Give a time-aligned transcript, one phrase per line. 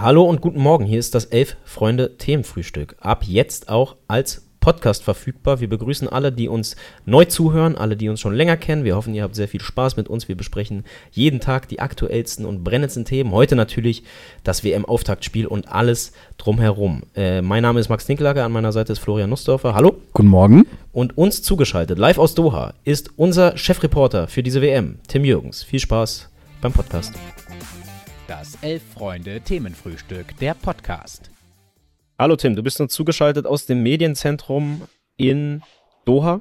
[0.00, 0.84] Hallo und guten Morgen.
[0.84, 2.96] Hier ist das Elf Freunde Themenfrühstück.
[3.00, 5.60] Ab jetzt auch als Podcast verfügbar.
[5.60, 6.74] Wir begrüßen alle, die uns
[7.04, 8.82] neu zuhören, alle, die uns schon länger kennen.
[8.82, 10.26] Wir hoffen, ihr habt sehr viel Spaß mit uns.
[10.26, 13.30] Wir besprechen jeden Tag die aktuellsten und brennendsten Themen.
[13.30, 14.02] Heute natürlich
[14.42, 17.04] das WM-Auftaktspiel und alles drumherum.
[17.14, 19.74] Äh, mein Name ist Max Ninkelager, an meiner Seite ist Florian Nussdorfer.
[19.74, 19.96] Hallo.
[20.12, 20.66] Guten Morgen.
[20.92, 25.62] Und uns zugeschaltet, live aus Doha, ist unser Chefreporter für diese WM, Tim Jürgens.
[25.62, 26.30] Viel Spaß
[26.60, 27.12] beim Podcast.
[28.26, 31.30] Das Elf-Freunde-Themenfrühstück, der Podcast.
[32.18, 34.80] Hallo Tim, du bist uns zugeschaltet aus dem Medienzentrum
[35.18, 35.62] in
[36.06, 36.40] Doha.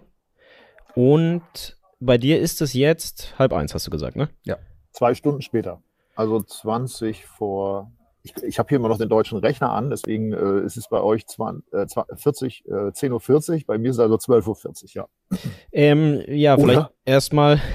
[0.96, 4.30] Und bei dir ist es jetzt halb eins, hast du gesagt, ne?
[4.46, 4.60] Ja,
[4.92, 5.84] zwei Stunden später.
[6.16, 7.92] Also 20 vor.
[8.24, 11.02] Ich, ich habe hier immer noch den deutschen Rechner an, deswegen äh, ist es bei
[11.02, 14.48] euch 20, äh, 40, äh, 10.40 Uhr, bei mir ist es also 12.40
[14.84, 15.08] Uhr, ja.
[15.72, 17.60] Ähm, ja, vielleicht erstmal.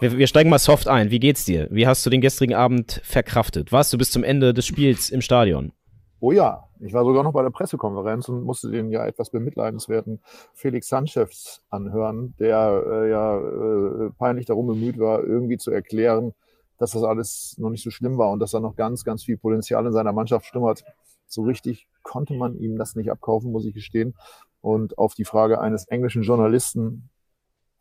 [0.00, 1.10] Wir, wir, steigen mal soft ein.
[1.10, 1.66] Wie geht's dir?
[1.72, 3.72] Wie hast du den gestrigen Abend verkraftet?
[3.72, 5.72] Warst du bis zum Ende des Spiels im Stadion?
[6.20, 10.20] Oh ja, ich war sogar noch bei der Pressekonferenz und musste den ja etwas bemitleidenswerten
[10.54, 16.32] Felix Sanchez anhören, der äh, ja äh, peinlich darum bemüht war, irgendwie zu erklären,
[16.78, 19.36] dass das alles noch nicht so schlimm war und dass er noch ganz, ganz viel
[19.36, 20.84] Potenzial in seiner Mannschaft schlummert.
[21.26, 24.14] So richtig konnte man ihm das nicht abkaufen, muss ich gestehen.
[24.60, 27.10] Und auf die Frage eines englischen Journalisten,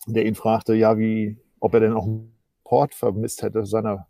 [0.06, 4.08] der ihn fragte, ja, wie, ob er denn auch einen Port vermisst hätte seiner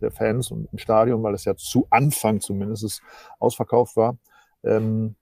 [0.00, 3.02] der Fans und im Stadion, weil es ja zu Anfang zumindest
[3.38, 4.18] ausverkauft war.
[4.62, 5.16] Ähm,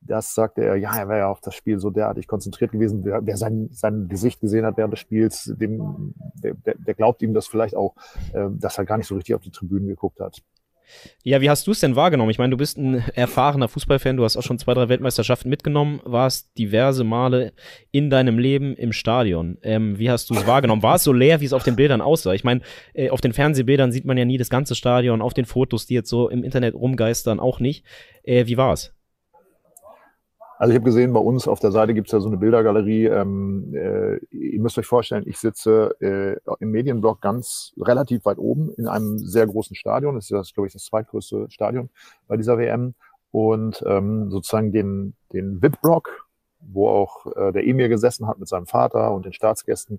[0.00, 3.04] das sagte er, ja, er wäre ja auf das Spiel so derartig konzentriert gewesen.
[3.04, 7.34] Wer, wer sein, sein Gesicht gesehen hat während des Spiels, dem, der, der glaubt ihm
[7.34, 7.94] das vielleicht auch,
[8.32, 10.42] äh, dass er gar nicht so richtig auf die Tribünen geguckt hat.
[11.22, 12.30] Ja, wie hast du es denn wahrgenommen?
[12.30, 16.00] Ich meine, du bist ein erfahrener Fußballfan, du hast auch schon zwei, drei Weltmeisterschaften mitgenommen,
[16.04, 17.52] warst diverse Male
[17.90, 19.58] in deinem Leben im Stadion.
[19.62, 20.82] Ähm, wie hast du es wahrgenommen?
[20.82, 22.32] War es so leer, wie es auf den Bildern aussah?
[22.32, 22.62] Ich meine,
[22.94, 25.94] äh, auf den Fernsehbildern sieht man ja nie das ganze Stadion, auf den Fotos, die
[25.94, 27.84] jetzt so im Internet rumgeistern, auch nicht.
[28.22, 28.94] Äh, wie war es?
[30.60, 33.06] Also ich habe gesehen, bei uns auf der Seite gibt es ja so eine Bildergalerie.
[33.06, 38.70] Ähm, äh, ihr müsst euch vorstellen, ich sitze äh, im Medienblock ganz relativ weit oben
[38.74, 40.16] in einem sehr großen Stadion.
[40.16, 41.88] Das ist, das, glaube ich, das zweitgrößte Stadion
[42.28, 42.92] bei dieser WM.
[43.30, 46.28] Und ähm, sozusagen den, den VIP-Block,
[46.60, 49.98] wo auch äh, der Emir gesessen hat mit seinem Vater und den Staatsgästen,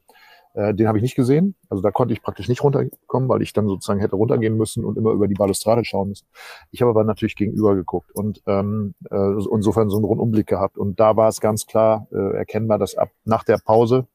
[0.53, 1.55] äh, den habe ich nicht gesehen.
[1.69, 4.97] Also da konnte ich praktisch nicht runterkommen, weil ich dann sozusagen hätte runtergehen müssen und
[4.97, 6.27] immer über die Balustrade schauen müssen.
[6.71, 10.77] Ich habe aber natürlich gegenüber geguckt und ähm, äh, insofern so einen Rundumblick gehabt.
[10.77, 14.07] Und da war es ganz klar äh, erkennbar, dass ab nach der Pause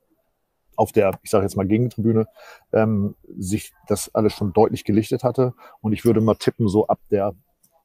[0.76, 2.26] auf der, ich sage jetzt mal Gegentribüne,
[2.72, 5.54] ähm, sich das alles schon deutlich gelichtet hatte.
[5.80, 7.34] Und ich würde mal tippen, so ab der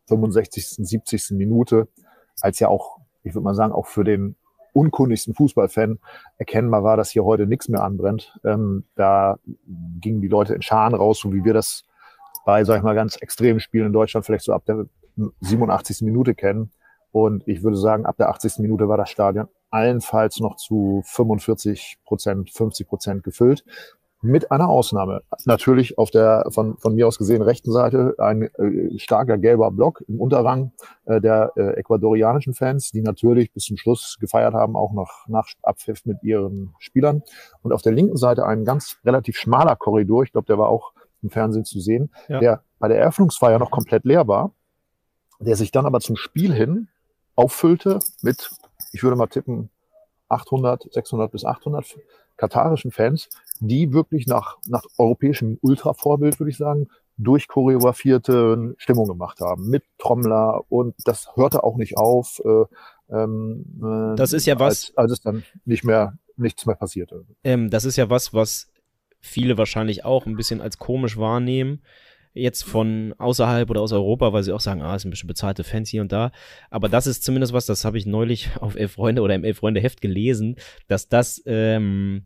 [0.07, 1.31] 65., 70.
[1.31, 1.87] Minute,
[2.41, 4.35] als ja auch, ich würde mal sagen, auch für den
[4.73, 5.99] unkundigsten Fußballfan
[6.37, 8.37] erkennbar war, dass hier heute nichts mehr anbrennt.
[8.43, 9.37] Ähm, da
[9.99, 11.83] gingen die Leute in Scharen raus, so wie wir das
[12.45, 14.85] bei, sag ich mal, ganz extremen Spielen in Deutschland vielleicht so ab der
[15.41, 16.01] 87.
[16.01, 16.71] Minute kennen.
[17.11, 18.59] Und ich würde sagen, ab der 80.
[18.59, 23.63] Minute war das Stadion allenfalls noch zu 45 Prozent, 50 Prozent gefüllt
[24.21, 25.23] mit einer Ausnahme.
[25.45, 30.03] Natürlich auf der von, von mir aus gesehen rechten Seite ein äh, starker gelber Block
[30.07, 30.71] im Unterrang
[31.05, 35.47] äh, der äh, ecuadorianischen Fans, die natürlich bis zum Schluss gefeiert haben, auch noch nach
[35.63, 37.23] Abpfiff mit ihren Spielern.
[37.63, 40.93] Und auf der linken Seite ein ganz relativ schmaler Korridor, ich glaube, der war auch
[41.23, 42.39] im Fernsehen zu sehen, ja.
[42.39, 44.51] der bei der Eröffnungsfeier noch komplett leer war,
[45.39, 46.87] der sich dann aber zum Spiel hin
[47.35, 48.51] auffüllte mit,
[48.91, 49.69] ich würde mal tippen,
[50.29, 51.97] 800, 600 bis 800
[52.41, 53.29] katarischen Fans,
[53.59, 56.87] die wirklich nach, nach europäischem Ultra-Vorbild, würde ich sagen,
[57.17, 62.41] durchchoreografierte Stimmung gemacht haben mit Trommler und das hörte auch nicht auf.
[62.43, 62.65] Äh,
[63.15, 67.25] ähm, äh, das ist ja was, als, als es dann nicht mehr nichts mehr passierte.
[67.43, 68.71] Ähm, das ist ja was, was
[69.19, 71.83] viele wahrscheinlich auch ein bisschen als komisch wahrnehmen.
[72.33, 75.63] Jetzt von außerhalb oder aus Europa, weil sie auch sagen, ah, es sind bisschen bezahlte
[75.63, 76.31] Fans hier und da.
[76.69, 79.57] Aber das ist zumindest was, das habe ich neulich auf Elf Freunde oder im Elf
[79.57, 80.55] Freunde Heft gelesen,
[80.87, 82.25] dass das ähm,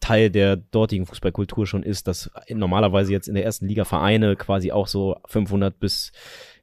[0.00, 4.72] Teil der dortigen Fußballkultur schon ist, dass normalerweise jetzt in der ersten Liga Vereine quasi
[4.72, 6.12] auch so 500 bis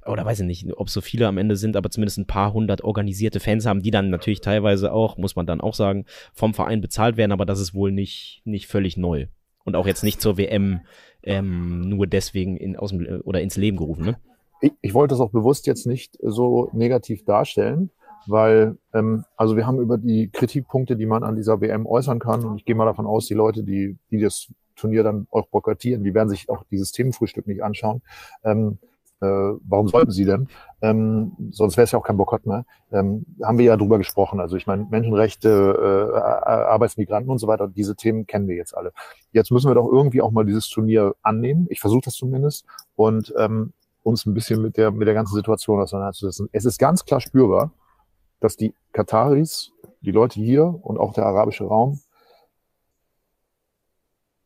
[0.05, 2.83] oder weiß ich nicht, ob so viele am Ende sind, aber zumindest ein paar hundert
[2.83, 6.81] organisierte Fans haben, die dann natürlich teilweise auch, muss man dann auch sagen, vom Verein
[6.81, 9.27] bezahlt werden, aber das ist wohl nicht, nicht völlig neu.
[9.63, 10.81] Und auch jetzt nicht zur WM
[11.23, 14.05] ähm, nur deswegen in, aus dem, oder ins Leben gerufen.
[14.05, 14.17] Ne?
[14.61, 17.89] Ich, ich wollte das auch bewusst jetzt nicht so negativ darstellen,
[18.27, 22.45] weil ähm, also wir haben über die Kritikpunkte, die man an dieser WM äußern kann,
[22.45, 26.03] und ich gehe mal davon aus, die Leute, die, die das Turnier dann auch boykottieren,
[26.03, 28.01] die werden sich auch dieses Themenfrühstück nicht anschauen.
[28.43, 28.79] Ähm,
[29.23, 30.47] äh, warum sollten sie denn?
[30.81, 32.65] Ähm, sonst wäre es ja auch kein Boykott mehr.
[32.91, 34.39] Ähm, haben wir ja drüber gesprochen.
[34.39, 38.91] Also ich meine, Menschenrechte, äh, Arbeitsmigranten und so weiter, diese Themen kennen wir jetzt alle.
[39.31, 41.67] Jetzt müssen wir doch irgendwie auch mal dieses Turnier annehmen.
[41.69, 42.65] Ich versuche das zumindest.
[42.95, 43.73] Und ähm,
[44.03, 46.49] uns ein bisschen mit der, mit der ganzen Situation auseinanderzusetzen.
[46.51, 47.71] Es ist ganz klar spürbar,
[48.39, 49.71] dass die Kataris,
[50.01, 52.01] die Leute hier und auch der arabische Raum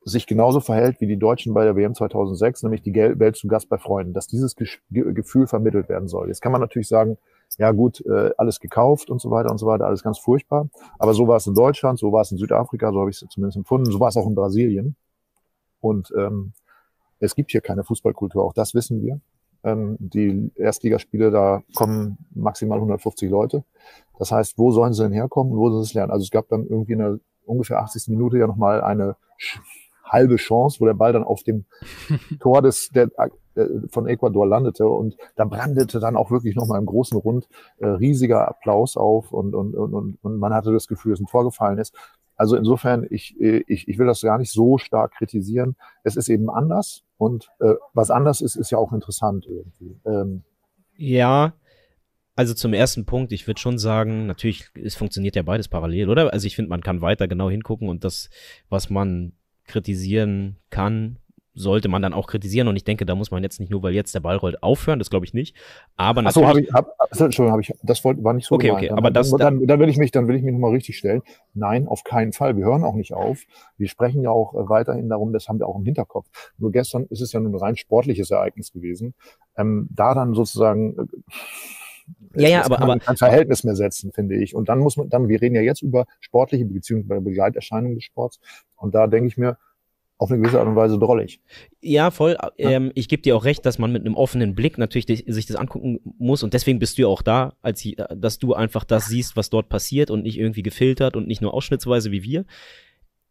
[0.07, 3.67] sich genauso verhält wie die Deutschen bei der WM 2006, nämlich die Welt zu Gast
[3.67, 4.55] bei Freunden, dass dieses
[4.89, 6.29] Gefühl vermittelt werden soll.
[6.29, 7.17] Jetzt kann man natürlich sagen,
[7.57, 10.69] ja gut, äh, alles gekauft und so weiter und so weiter, alles ganz furchtbar.
[10.97, 13.27] Aber so war es in Deutschland, so war es in Südafrika, so habe ich es
[13.29, 14.95] zumindest empfunden, so war es auch in Brasilien.
[15.81, 16.53] Und ähm,
[17.19, 19.19] es gibt hier keine Fußballkultur, auch das wissen wir.
[19.63, 23.65] Ähm, die Erstligaspiele, da kommen maximal 150 Leute.
[24.19, 26.11] Das heißt, wo sollen sie denn herkommen und wo sollen sie es lernen?
[26.11, 28.07] Also es gab dann irgendwie in der ungefähr 80.
[28.09, 29.15] Minute ja nochmal eine
[30.07, 31.65] halbe Chance, wo der Ball dann auf dem
[32.39, 33.09] Tor des, der,
[33.55, 37.47] äh, von Ecuador landete und da brandete dann auch wirklich nochmal im großen Rund
[37.79, 41.43] äh, riesiger Applaus auf und, und, und, und man hatte das Gefühl, dass ein Tor
[41.43, 41.93] gefallen ist.
[42.35, 45.75] Also insofern, ich, äh, ich, ich will das gar nicht so stark kritisieren.
[46.03, 49.99] Es ist eben anders und äh, was anders ist, ist ja auch interessant irgendwie.
[50.05, 50.43] Ähm,
[50.95, 51.53] ja,
[52.35, 56.31] also zum ersten Punkt, ich würde schon sagen, natürlich, es funktioniert ja beides parallel, oder?
[56.31, 58.29] Also ich finde, man kann weiter genau hingucken und das,
[58.69, 59.33] was man
[59.67, 61.17] kritisieren kann,
[61.57, 62.67] sollte man dann auch kritisieren.
[62.67, 64.99] Und ich denke, da muss man jetzt nicht nur, weil jetzt der Ball rollt, aufhören.
[64.99, 65.55] Das glaube ich nicht.
[65.95, 66.37] Aber natürlich.
[66.37, 68.83] Achso, habe ich, hab, Entschuldigung, habe ich, das war nicht so Okay, gemeint.
[68.83, 69.31] okay, dann, aber das.
[69.31, 71.21] Dann, dann, dann will ich mich, dann will ich mich nochmal richtig stellen.
[71.53, 72.55] Nein, auf keinen Fall.
[72.57, 73.41] Wir hören auch nicht auf.
[73.77, 76.27] Wir sprechen ja auch äh, weiterhin darum, das haben wir auch im Hinterkopf.
[76.57, 79.15] Nur gestern ist es ja nun ein rein sportliches Ereignis gewesen.
[79.57, 81.05] Ähm, da dann sozusagen, äh,
[82.35, 84.55] ja, ja, aber, aber kein Verhältnis mehr setzen, finde ich.
[84.55, 88.39] Und dann muss man, dann, wir reden ja jetzt über sportliche beziehungsweise Begleiterscheinungen des Sports.
[88.75, 89.57] Und da denke ich mir,
[90.19, 91.41] auf eine gewisse Art und Weise drollig.
[91.79, 92.37] Ja, voll.
[92.57, 95.55] Ähm, ich gebe dir auch recht, dass man mit einem offenen Blick natürlich sich das
[95.55, 99.35] angucken muss und deswegen bist du ja auch da, als dass du einfach das siehst,
[99.35, 102.45] was dort passiert und nicht irgendwie gefiltert und nicht nur ausschnittsweise wie wir.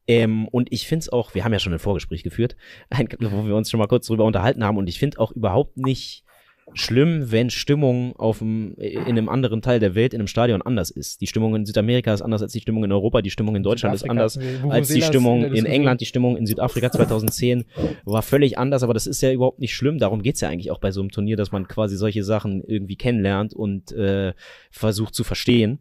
[0.06, 2.56] Ähm, und ich finde es auch, wir haben ja schon ein Vorgespräch geführt,
[3.18, 6.24] wo wir uns schon mal kurz drüber unterhalten haben und ich finde auch überhaupt nicht
[6.72, 10.90] schlimm, wenn Stimmung auf dem, in einem anderen Teil der Welt, in einem Stadion anders
[10.90, 11.20] ist.
[11.20, 13.94] Die Stimmung in Südamerika ist anders als die Stimmung in Europa, die Stimmung in Deutschland
[13.94, 17.64] ist anders als die Stimmung in England, die Stimmung in Südafrika 2010
[18.04, 19.98] war völlig anders, aber das ist ja überhaupt nicht schlimm.
[19.98, 22.96] Darum geht's ja eigentlich auch bei so einem Turnier, dass man quasi solche Sachen irgendwie
[22.96, 24.34] kennenlernt und äh,
[24.70, 25.78] versucht zu verstehen.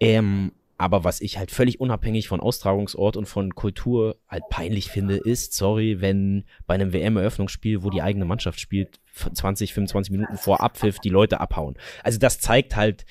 [0.00, 5.16] Ähm, aber was ich halt völlig unabhängig von Austragungsort und von Kultur halt peinlich finde,
[5.16, 10.62] ist, sorry, wenn bei einem WM-Eröffnungsspiel, wo die eigene Mannschaft spielt, 20, 25 Minuten vor
[10.62, 11.74] Abpfiff die Leute abhauen.
[12.04, 13.04] Also das zeigt halt,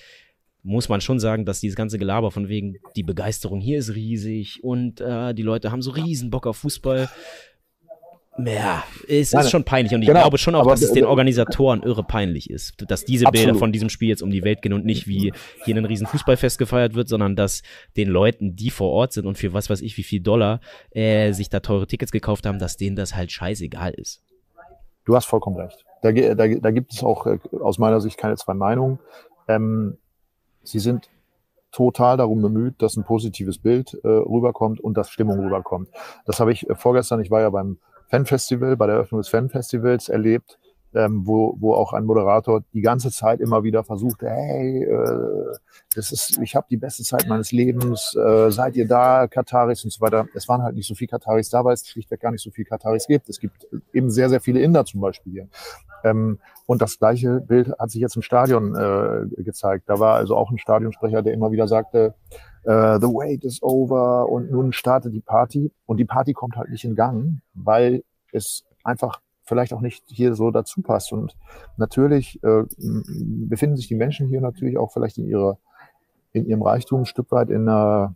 [0.63, 4.63] muss man schon sagen, dass dieses ganze Gelaber von wegen, die Begeisterung hier ist riesig
[4.63, 7.09] und äh, die Leute haben so riesen Bock auf Fußball.
[8.37, 11.81] Ja, es ist schon peinlich und ich genau, glaube schon auch, dass es den Organisatoren
[11.81, 13.47] irre peinlich ist, dass diese absolut.
[13.47, 15.33] Bilder von diesem Spiel jetzt um die Welt gehen und nicht wie
[15.65, 17.63] hier ein riesen Fußballfest gefeiert wird, sondern dass
[17.95, 20.59] den Leuten, die vor Ort sind und für was weiß ich wie viel Dollar
[20.91, 24.21] äh, sich da teure Tickets gekauft haben, dass denen das halt scheißegal ist.
[25.05, 25.83] Du hast vollkommen recht.
[26.03, 28.99] Da, da, da gibt es auch äh, aus meiner Sicht keine zwei Meinungen.
[29.47, 29.97] Ähm,
[30.61, 31.09] sie sind
[31.71, 35.89] total darum bemüht, dass ein positives Bild äh, rüberkommt und dass Stimmung rüberkommt.
[36.25, 40.09] Das habe ich äh, vorgestern, ich war ja beim Fanfestival, bei der Eröffnung des Fanfestivals
[40.09, 40.59] erlebt,
[40.93, 45.55] ähm, wo, wo auch ein Moderator die ganze Zeit immer wieder versuchte, hey, äh,
[45.95, 49.91] das ist, ich habe die beste Zeit meines Lebens, äh, seid ihr da, Kataris und
[49.91, 50.27] so weiter.
[50.33, 52.65] Es waren halt nicht so viel Kataris da, weil es schlichtweg gar nicht so viel
[52.65, 53.29] Kataris gibt.
[53.29, 55.47] Es gibt eben sehr, sehr viele Inder zum Beispiel hier.
[56.03, 59.89] Ähm, und das gleiche Bild hat sich jetzt im Stadion äh, gezeigt.
[59.89, 62.13] Da war also auch ein Stadionsprecher, der immer wieder sagte,
[62.65, 65.71] uh, the wait is over und nun startet die Party.
[65.85, 70.35] Und die Party kommt halt nicht in Gang, weil es einfach vielleicht auch nicht hier
[70.35, 71.11] so dazu passt.
[71.13, 71.35] Und
[71.77, 75.57] natürlich äh, befinden sich die Menschen hier natürlich auch vielleicht in ihrer
[76.33, 78.15] in ihrem Reichtum ein Stück weit in einer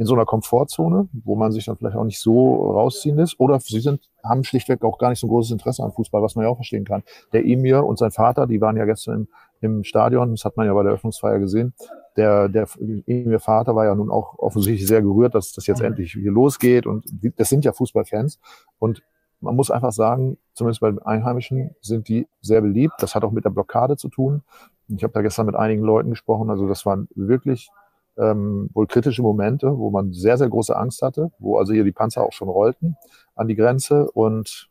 [0.00, 3.38] in so einer Komfortzone, wo man sich dann vielleicht auch nicht so rausziehen lässt.
[3.38, 6.36] Oder sie sind, haben schlichtweg auch gar nicht so ein großes Interesse an Fußball, was
[6.36, 7.02] man ja auch verstehen kann.
[7.34, 9.28] Der Emir und sein Vater, die waren ja gestern
[9.60, 11.74] im, im Stadion, das hat man ja bei der Eröffnungsfeier gesehen.
[12.16, 12.66] Der, der
[13.06, 15.88] Emir Vater war ja nun auch offensichtlich sehr gerührt, dass das jetzt mhm.
[15.88, 16.86] endlich hier losgeht.
[16.86, 17.04] Und
[17.36, 18.40] das sind ja Fußballfans.
[18.78, 19.02] Und
[19.40, 22.94] man muss einfach sagen, zumindest bei den Einheimischen sind die sehr beliebt.
[22.98, 24.42] Das hat auch mit der Blockade zu tun.
[24.88, 26.50] Ich habe da gestern mit einigen Leuten gesprochen.
[26.50, 27.70] Also das waren wirklich
[28.18, 31.92] ähm, wohl kritische Momente, wo man sehr, sehr große Angst hatte, wo also hier die
[31.92, 32.96] Panzer auch schon rollten
[33.34, 34.10] an die Grenze.
[34.10, 34.68] Und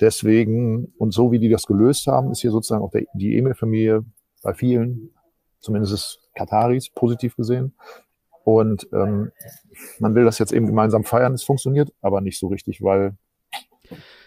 [0.00, 4.04] deswegen, und so wie die das gelöst haben, ist hier sozusagen auch der, die Emir-Familie
[4.42, 5.10] bei vielen,
[5.58, 7.74] zumindest Kataris, positiv gesehen.
[8.44, 9.32] Und ähm,
[9.98, 11.34] man will das jetzt eben gemeinsam feiern.
[11.34, 13.16] Es funktioniert aber nicht so richtig, weil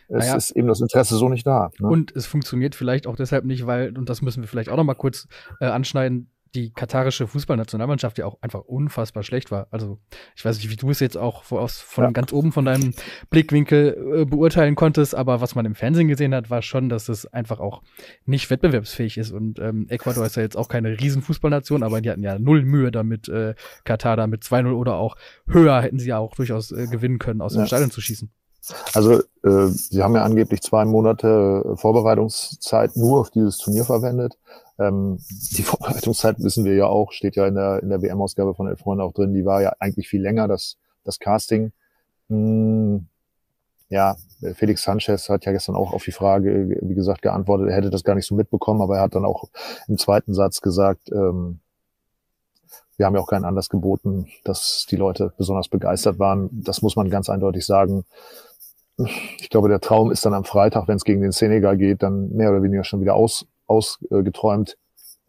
[0.09, 0.35] es naja.
[0.35, 1.71] ist eben das Interesse so nicht da.
[1.79, 1.87] Ne?
[1.87, 4.83] Und es funktioniert vielleicht auch deshalb nicht, weil, und das müssen wir vielleicht auch noch
[4.83, 5.27] mal kurz
[5.59, 9.65] äh, anschneiden, die katarische Fußballnationalmannschaft ja auch einfach unfassbar schlecht war.
[9.71, 9.97] Also
[10.35, 12.11] ich weiß nicht, wie du es jetzt auch aus, von Ja.
[12.11, 12.93] ganz oben von deinem
[13.31, 17.25] Blickwinkel äh, beurteilen konntest, aber was man im Fernsehen gesehen hat, war schon, dass es
[17.25, 17.81] einfach auch
[18.25, 19.31] nicht wettbewerbsfähig ist.
[19.31, 22.91] Und ähm, Ecuador ist ja jetzt auch keine Riesenfußballnation, aber die hatten ja null Mühe
[22.91, 25.15] damit, äh, Katar da mit 2-0 oder auch
[25.47, 27.65] höher hätten sie ja auch durchaus äh, gewinnen können, aus dem Ja.
[27.65, 28.29] Stadion zu schießen.
[28.93, 34.37] Also, äh, sie haben ja angeblich zwei Monate äh, Vorbereitungszeit nur auf dieses Turnier verwendet.
[34.79, 35.19] Ähm,
[35.57, 38.79] die Vorbereitungszeit wissen wir ja auch, steht ja in der, in der WM-Ausgabe von Elf
[38.79, 41.73] Freunde auch drin, die war ja eigentlich viel länger, das, das Casting.
[42.29, 43.07] Hm,
[43.89, 44.15] ja,
[44.55, 48.03] Felix Sanchez hat ja gestern auch auf die Frage, wie gesagt, geantwortet, er hätte das
[48.03, 49.49] gar nicht so mitbekommen, aber er hat dann auch
[49.87, 51.59] im zweiten Satz gesagt, ähm,
[52.97, 56.49] wir haben ja auch keinen Anlass geboten, dass die Leute besonders begeistert waren.
[56.51, 58.05] Das muss man ganz eindeutig sagen
[58.97, 62.29] ich glaube, der Traum ist dann am Freitag, wenn es gegen den Senegal geht, dann
[62.29, 64.77] mehr oder weniger schon wieder aus, ausgeträumt.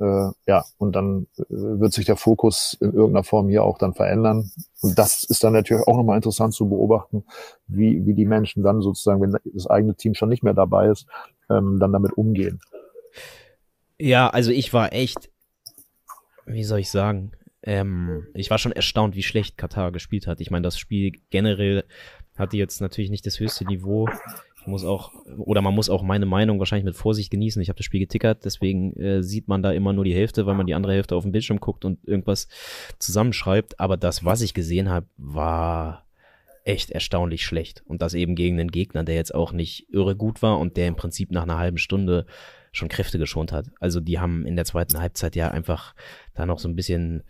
[0.01, 3.95] Äh, ja, und dann äh, wird sich der Fokus in irgendeiner Form hier auch dann
[3.95, 4.51] verändern.
[4.83, 7.25] Und das ist dann natürlich auch nochmal interessant zu beobachten,
[7.67, 11.07] wie, wie die Menschen dann sozusagen, wenn das eigene Team schon nicht mehr dabei ist,
[11.49, 12.61] ähm, dann damit umgehen.
[13.99, 15.31] Ja, also ich war echt,
[16.45, 17.31] wie soll ich sagen,
[17.63, 20.41] ähm, ich war schon erstaunt, wie schlecht Katar gespielt hat.
[20.41, 21.85] Ich meine, das Spiel generell
[22.37, 24.09] hatte jetzt natürlich nicht das höchste Niveau.
[24.61, 27.61] Ich muss auch, oder man muss auch meine Meinung wahrscheinlich mit Vorsicht genießen.
[27.61, 30.55] Ich habe das Spiel getickert, deswegen äh, sieht man da immer nur die Hälfte, weil
[30.55, 32.49] man die andere Hälfte auf dem Bildschirm guckt und irgendwas
[32.99, 33.79] zusammenschreibt.
[33.79, 36.07] Aber das, was ich gesehen habe, war
[36.65, 37.83] echt erstaunlich schlecht.
[37.87, 40.89] Und das eben gegen einen Gegner, der jetzt auch nicht irre gut war und der
[40.89, 42.27] im Prinzip nach einer halben Stunde
[42.73, 43.71] schon Kräfte geschont hat.
[43.81, 45.95] Also die haben in der zweiten Halbzeit ja einfach
[46.35, 47.23] da noch so ein bisschen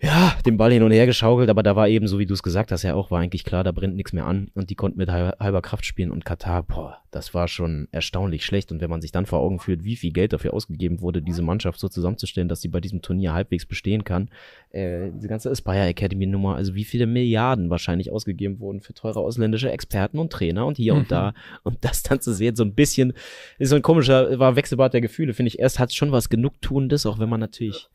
[0.00, 2.42] ja, den Ball hin und her geschaukelt, aber da war eben, so wie du es
[2.42, 4.98] gesagt hast, ja auch, war eigentlich klar, da brennt nichts mehr an und die konnten
[4.98, 8.72] mit halber, halber Kraft spielen und Katar, boah, das war schon erstaunlich schlecht.
[8.72, 11.42] Und wenn man sich dann vor Augen führt, wie viel Geld dafür ausgegeben wurde, diese
[11.42, 14.28] Mannschaft so zusammenzustellen, dass sie bei diesem Turnier halbwegs bestehen kann,
[14.70, 19.20] äh, diese ganze Aspire Academy Nummer, also wie viele Milliarden wahrscheinlich ausgegeben wurden für teure
[19.20, 21.00] ausländische Experten und Trainer und hier Mhm.
[21.00, 21.34] und da.
[21.62, 23.12] Und das dann zu sehen, so ein bisschen,
[23.58, 26.28] ist so ein komischer, war Wechselbad der Gefühle, finde ich, erst hat es schon was
[26.28, 27.88] Genugtuendes, auch wenn man natürlich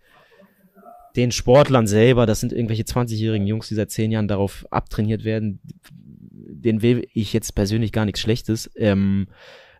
[1.15, 5.59] den Sportlern selber, das sind irgendwelche 20-jährigen Jungs, die seit zehn Jahren darauf abtrainiert werden,
[6.31, 8.69] den will ich jetzt persönlich gar nichts Schlechtes.
[8.75, 9.27] Ähm,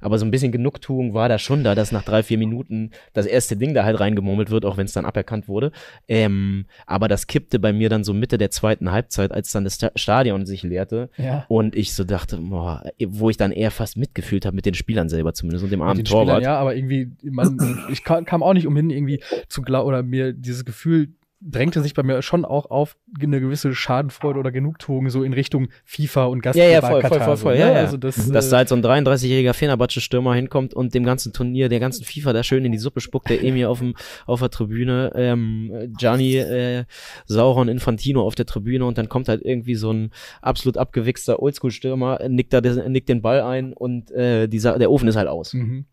[0.02, 3.26] aber so ein bisschen Genugtuung war da schon da, dass nach drei, vier Minuten das
[3.26, 5.72] erste Ding da halt reingemurmelt wird, auch wenn es dann aberkannt wurde.
[6.08, 9.76] Ähm, aber das kippte bei mir dann so Mitte der zweiten Halbzeit, als dann das
[9.76, 11.46] Sta- Stadion sich leerte Ja.
[11.48, 15.10] und ich so dachte, boah, wo ich dann eher fast mitgefühlt habe mit den Spielern
[15.10, 16.44] selber zumindest und dem armen den Spielern, Torwart.
[16.44, 17.58] ja, aber irgendwie, man,
[17.92, 21.10] ich kam, kam auch nicht umhin, irgendwie zu glauben, oder mir dieses Gefühl
[21.42, 25.70] drängte sich bei mir schon auch auf eine gewisse Schadenfreude oder Genugtuung so in Richtung
[25.86, 27.60] FIFA und Ja, Gastgeber ja, voll, voll, Katar, voll, so, voll, ne?
[27.60, 27.76] ja, ja.
[27.76, 31.80] Also das, Dass da halt so ein 33-jähriger Fenerbahce-Stürmer hinkommt und dem ganzen Turnier, der
[31.80, 35.12] ganzen FIFA da schön in die Suppe spuckt, der Emir auf, dem, auf der Tribüne,
[35.16, 36.86] ähm, Gianni äh,
[37.26, 42.28] Sauron Infantino auf der Tribüne und dann kommt halt irgendwie so ein absolut abgewichster Oldschool-Stürmer,
[42.28, 45.54] nickt, da, nickt den Ball ein und äh, dieser, der Ofen ist halt aus.
[45.54, 45.86] mhm.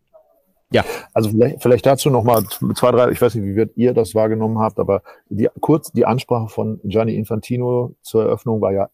[1.14, 2.42] Also vielleicht, vielleicht dazu noch mal
[2.75, 6.04] zwei, drei, ich weiß nicht, wie wird ihr das wahrgenommen habt, aber die, kurz die
[6.04, 8.88] Ansprache von Gianni Infantino zur Eröffnung war ja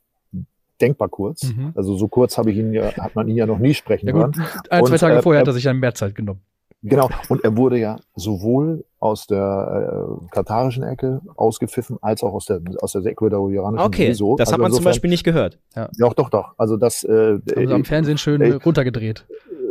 [0.81, 1.45] denkbar kurz.
[1.45, 1.73] Mhm.
[1.75, 4.15] Also so kurz habe ich ihn ja, hat man ihn ja noch nie sprechen Ja
[4.15, 4.33] hören.
[4.33, 6.41] gut, ein, zwei Tage äh, vorher hat äh, er sich dann mehr Zeit genommen.
[6.85, 7.09] Genau.
[7.29, 12.61] Und er wurde ja sowohl aus der äh, katarischen Ecke ausgepfiffen, als auch aus der
[12.81, 13.87] aus der ecuadorianischen.
[13.87, 14.37] Okay, sowieso.
[14.37, 15.61] das hat Also man zum insofern- Beispiel nicht gehört.
[15.99, 16.55] Doch, doch, doch.
[16.59, 18.51] Also das, äh, Haben sie am äh, Fernsehen schön ey.
[18.53, 19.27] runtergedreht.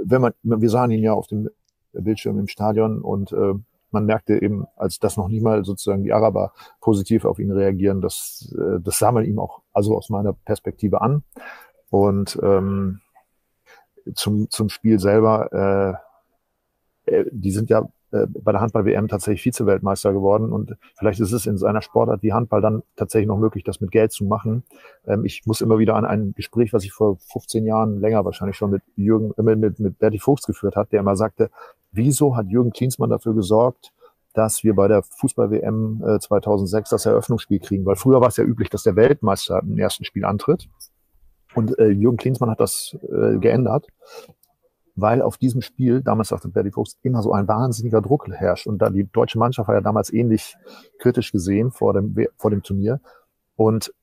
[0.06, 1.50] wenn man, wir sahen ihn ja auf dem
[1.94, 3.54] Bildschirm im Stadion und äh,
[3.92, 8.02] man merkte eben, als das noch nicht mal sozusagen die Araber positiv auf ihn reagieren,
[8.02, 11.24] das, äh, das sah man ihm auch also aus meiner Perspektive an.
[11.90, 13.02] Und ähm,
[14.16, 16.00] zum, zum Spiel selber,
[17.06, 21.32] äh, äh, die sind ja äh, bei der Handball-WM tatsächlich Vize-Weltmeister geworden und vielleicht ist
[21.32, 24.64] es in seiner Sportart wie Handball dann tatsächlich noch möglich, das mit Geld zu machen.
[25.06, 28.58] Ähm, ich muss immer wieder an ein Gespräch, was ich vor 15 Jahren länger wahrscheinlich
[28.58, 31.50] schon mit Jürgen, äh, mit, mit Berti Fuchs geführt hat, der immer sagte,
[31.92, 33.92] wieso hat Jürgen Klinsmann dafür gesorgt,
[34.34, 37.86] dass wir bei der Fußball-WM äh, 2006 das Eröffnungsspiel kriegen?
[37.86, 40.68] Weil früher war es ja üblich, dass der Weltmeister im ersten Spiel antritt.
[41.54, 43.88] Und äh, Jürgen Klinsmann hat das äh, geändert,
[45.02, 48.68] weil auf diesem Spiel, damals sagte Berti Fuchs, immer so ein wahnsinniger Druck herrscht.
[48.68, 50.56] Und da die deutsche Mannschaft war ja damals ähnlich
[51.00, 53.02] kritisch gesehen vor dem, vor dem Turnier.
[53.56, 53.94] Und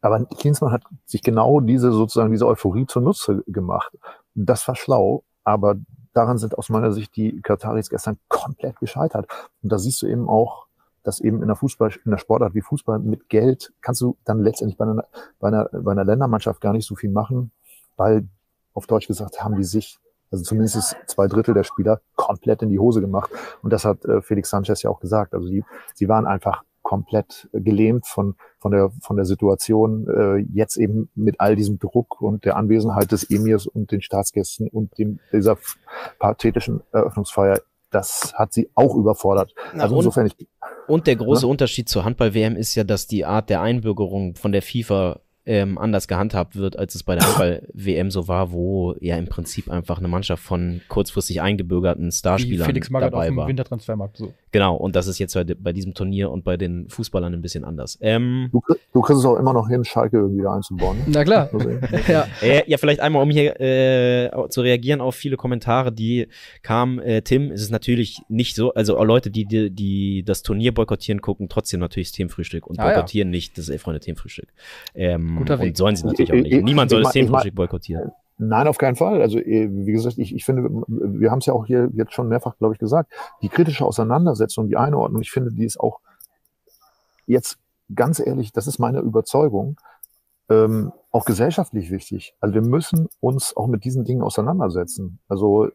[0.00, 3.96] aber Klinsmann hat sich genau diese sozusagen diese Euphorie zunutze gemacht.
[4.34, 5.76] Das war schlau, aber
[6.12, 9.28] daran sind aus meiner Sicht die Kataris gestern komplett gescheitert.
[9.62, 10.66] Und da siehst du eben auch,
[11.04, 14.40] dass eben in der Fußball, in der Sportart wie Fußball mit Geld kannst du dann
[14.40, 15.04] letztendlich bei einer,
[15.38, 17.52] bei einer, bei einer Ländermannschaft gar nicht so viel machen,
[17.96, 18.26] weil
[18.74, 19.98] auf Deutsch gesagt haben die sich
[20.32, 23.30] also zumindest zwei Drittel der Spieler, komplett in die Hose gemacht.
[23.62, 25.34] Und das hat äh, Felix Sanchez ja auch gesagt.
[25.34, 30.76] Also die, sie waren einfach komplett gelähmt von, von, der, von der Situation, äh, jetzt
[30.76, 35.20] eben mit all diesem Druck und der Anwesenheit des Emirs und den Staatsgästen und dem,
[35.32, 35.56] dieser
[36.18, 37.60] pathetischen Eröffnungsfeier.
[37.90, 39.54] Das hat sie auch überfordert.
[39.74, 40.48] Na, also und- insofern, ich,
[40.88, 41.50] Und der große Ne?
[41.50, 46.06] Unterschied zur Handball-WM ist ja, dass die Art der Einbürgerung von der FIFA ähm, anders
[46.08, 50.08] gehandhabt wird, als es bei der Handball-WM so war, wo ja im Prinzip einfach eine
[50.08, 53.48] Mannschaft von kurzfristig eingebürgerten Starspielern Felix Magath auf dabei dem war.
[53.48, 54.16] Wintertransfermarkt.
[54.16, 54.32] So.
[54.52, 57.64] Genau, und das ist jetzt bei, bei diesem Turnier und bei den Fußballern ein bisschen
[57.64, 57.98] anders.
[58.00, 58.60] Ähm, du,
[58.92, 60.98] du kriegst es auch immer noch hin, Schalke irgendwie da einzubauen.
[60.98, 61.04] ne?
[61.08, 61.50] Na klar.
[62.08, 62.26] Ja.
[62.42, 66.28] Äh, ja, vielleicht einmal, um hier äh, zu reagieren auf viele Kommentare, die
[66.62, 66.98] kamen.
[66.98, 70.72] Äh, Tim, es ist natürlich nicht so, also auch Leute, die, die, die das Turnier
[70.74, 72.94] boykottieren, gucken trotzdem natürlich das Themenfrühstück und Ah, ja.
[72.94, 74.48] boykottieren nicht das Elf-Freunde-Themenfrühstück.
[74.94, 75.68] Ähm, Guter Weg.
[75.68, 76.52] und sollen sie natürlich auch Ich- nicht.
[76.54, 78.12] ich- Niemand soll ich das Themenfrühstück boykottieren.
[78.38, 79.20] Nein, auf keinen Fall.
[79.22, 82.28] Also eh, wie gesagt, ich, ich finde, wir haben es ja auch hier jetzt schon
[82.28, 83.12] mehrfach, glaube ich, gesagt,
[83.42, 86.00] die kritische Auseinandersetzung, die Einordnung, ich finde, die ist auch
[87.26, 87.58] jetzt
[87.94, 89.76] ganz ehrlich, das ist meine Überzeugung,
[90.48, 92.34] ähm, auch gesellschaftlich wichtig.
[92.40, 95.18] Also wir müssen uns auch mit diesen Dingen auseinandersetzen.
[95.28, 95.70] Also äh,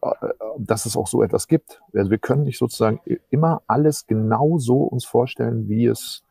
[0.57, 1.79] dass es auch so etwas gibt.
[1.93, 2.99] Also wir können nicht sozusagen
[3.29, 6.26] immer alles genau so uns vorstellen, wie es äh,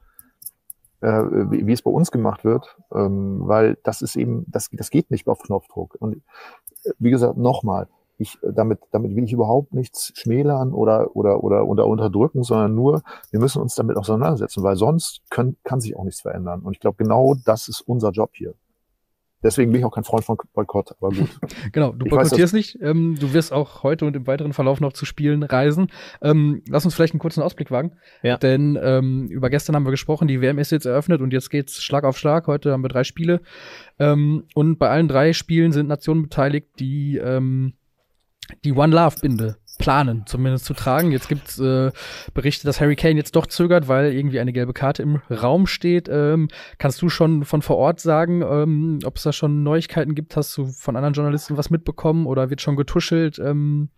[1.10, 5.10] wie, wie es bei uns gemacht wird, ähm, weil das ist eben, das, das geht
[5.10, 5.96] nicht auf Knopfdruck.
[5.98, 6.16] Und
[6.84, 11.42] äh, wie gesagt, nochmal, ich, äh, damit, damit will ich überhaupt nichts schmälern oder, oder,
[11.44, 15.96] oder, oder unterdrücken, sondern nur, wir müssen uns damit auseinandersetzen, weil sonst können, kann sich
[15.96, 16.62] auch nichts verändern.
[16.62, 18.54] Und ich glaube, genau das ist unser Job hier.
[19.46, 21.28] Deswegen bin ich auch kein Freund von Boykott, aber gut.
[21.72, 22.78] Genau, du Ich weiß, boykottierst nicht.
[22.82, 25.86] Ähm, du wirst auch heute und im weiteren Verlauf noch zu Spielen reisen.
[26.20, 27.92] Ähm, lass uns vielleicht einen kurzen Ausblick wagen.
[28.24, 28.38] Ja.
[28.38, 31.80] Denn ähm, über gestern haben wir gesprochen, die WM ist jetzt eröffnet und jetzt geht's
[31.80, 32.48] Schlag auf Schlag.
[32.48, 33.40] Heute haben wir drei Spiele.
[34.00, 37.74] Ähm, und bei allen drei Spielen sind Nationen beteiligt, die ähm,
[38.64, 41.12] die One Love Binde planen, zumindest zu tragen.
[41.12, 41.90] Jetzt gibt's äh,
[42.34, 46.08] Berichte, dass Harry Kane jetzt doch zögert, weil irgendwie eine gelbe Karte im Raum steht.
[46.10, 50.36] Ähm, kannst du schon von vor Ort sagen, ähm, ob es da schon Neuigkeiten gibt?
[50.36, 53.38] Hast du von anderen Journalisten was mitbekommen oder wird schon getuschelt?
[53.38, 53.90] Ähm,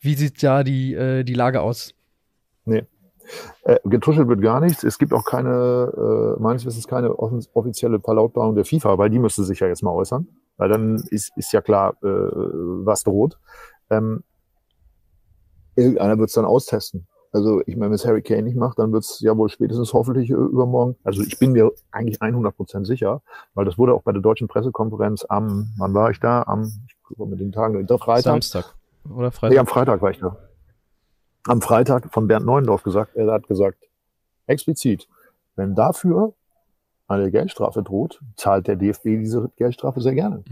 [0.00, 1.94] wie sieht da die, äh, die Lage aus?
[3.62, 4.84] Äh, getuschelt wird gar nichts.
[4.84, 9.44] Es gibt auch keine, äh, meines Wissens keine offizielle Verlautbarung der FIFA, weil die müsste
[9.44, 10.28] sich ja jetzt mal äußern.
[10.56, 13.38] Weil dann ist, ist ja klar, äh, was droht.
[13.90, 14.22] Ähm,
[15.76, 17.06] irgendeiner wird es dann austesten.
[17.32, 19.92] Also ich meine, wenn es Harry Kane nicht macht, dann wird es ja wohl spätestens
[19.92, 20.96] hoffentlich äh, übermorgen.
[21.04, 23.20] Also ich bin mir eigentlich 100% sicher,
[23.54, 26.42] weil das wurde auch bei der deutschen Pressekonferenz am, wann war ich da?
[26.44, 28.22] Am, ich gucke mit den Tagen, Freitag.
[28.22, 29.58] Samstag oder Nee, Freitag.
[29.58, 30.36] am Freitag war ich da.
[31.44, 33.78] Am Freitag von Bernd Neuendorf gesagt, er hat gesagt,
[34.46, 35.06] explizit,
[35.56, 36.32] wenn dafür
[37.08, 40.42] eine Geldstrafe droht, zahlt der DFB diese Geldstrafe sehr gerne.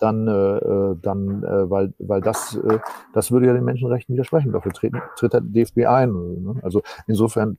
[0.00, 2.78] Dann, äh, äh, dann, äh, weil, weil das, äh,
[3.12, 4.50] das würde ja den Menschenrechten widersprechen.
[4.50, 6.10] Dafür tritt, tritt der DFB ein.
[6.42, 6.54] Ne?
[6.62, 7.58] Also insofern,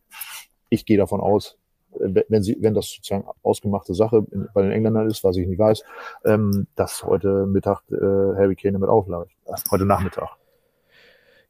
[0.69, 1.57] ich gehe davon aus,
[1.99, 5.59] äh, wenn sie, wenn das sozusagen ausgemachte Sache bei den Engländern ist, was ich nicht
[5.59, 5.83] weiß,
[6.25, 9.31] ähm, dass heute Mittag äh, Harry Kane damit aufläuft.
[9.45, 10.29] Äh, Heute Nachmittag.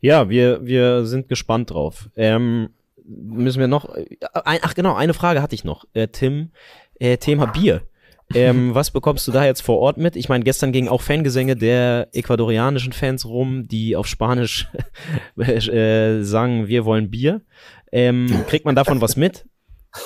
[0.01, 2.09] Ja, wir, wir sind gespannt drauf.
[2.15, 2.71] Ähm,
[3.05, 3.93] müssen wir noch.
[4.33, 5.85] Ein, ach genau, eine Frage hatte ich noch.
[5.93, 6.51] Äh, Tim,
[6.99, 7.83] äh, Thema Bier.
[8.35, 10.15] Ähm, was bekommst du da jetzt vor Ort mit?
[10.15, 14.69] Ich meine, gestern gingen auch Fangesänge der ecuadorianischen Fans rum, die auf Spanisch
[15.37, 17.41] äh, sagen, wir wollen Bier.
[17.91, 19.45] Ähm, kriegt man davon was mit?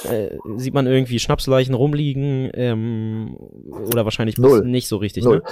[0.10, 2.50] Äh, sieht man irgendwie Schnapsleichen rumliegen?
[2.54, 3.36] Ähm,
[3.92, 4.66] oder wahrscheinlich Null.
[4.66, 5.38] nicht so richtig, Null.
[5.38, 5.44] ne?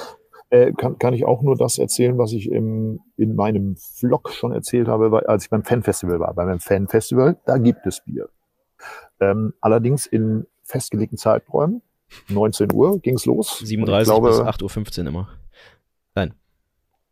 [0.49, 4.51] Äh, kann, kann ich auch nur das erzählen, was ich im, in meinem Vlog schon
[4.51, 6.33] erzählt habe, als ich beim Fanfestival war.
[6.33, 8.29] Bei meinem Fanfestival, da gibt es Bier.
[9.19, 11.81] Ähm, allerdings in festgelegten Zeiträumen.
[12.29, 13.61] 19 Uhr ging's los.
[13.61, 15.29] Und 37 ich glaube, bis 8.15 Uhr immer.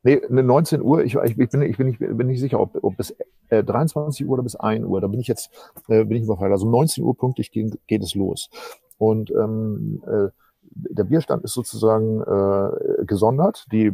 [0.04, 2.98] Nee, ne, 19 Uhr, ich, ich, bin, ich, bin, nicht, bin nicht sicher, ob, ob
[2.98, 3.16] bis
[3.50, 5.52] äh, 23 Uhr oder bis 1 Uhr, da bin ich jetzt,
[5.90, 6.52] äh, bin ich überfragt.
[6.52, 8.50] Also um 19 Uhr pünktlich geht, geht es los.
[8.98, 10.30] Und ähm, äh,
[10.74, 13.66] der Bierstand ist sozusagen äh, gesondert.
[13.72, 13.92] Die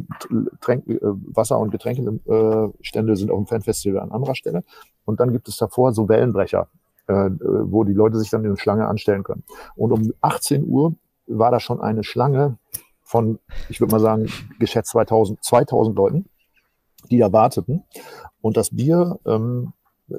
[0.60, 4.64] Tränk, äh, Wasser- und Getränkestände äh, Stände sind auf dem Fanfestival an anderer Stelle.
[5.04, 6.68] Und dann gibt es davor so Wellenbrecher,
[7.08, 9.44] äh, wo die Leute sich dann in Schlange anstellen können.
[9.76, 10.94] Und um 18 Uhr
[11.26, 12.58] war da schon eine Schlange
[13.02, 16.26] von, ich würde mal sagen, geschätzt 2000, 2000 Leuten,
[17.10, 17.84] die da warteten.
[18.40, 19.72] Und das Bier ähm,
[20.10, 20.14] äh,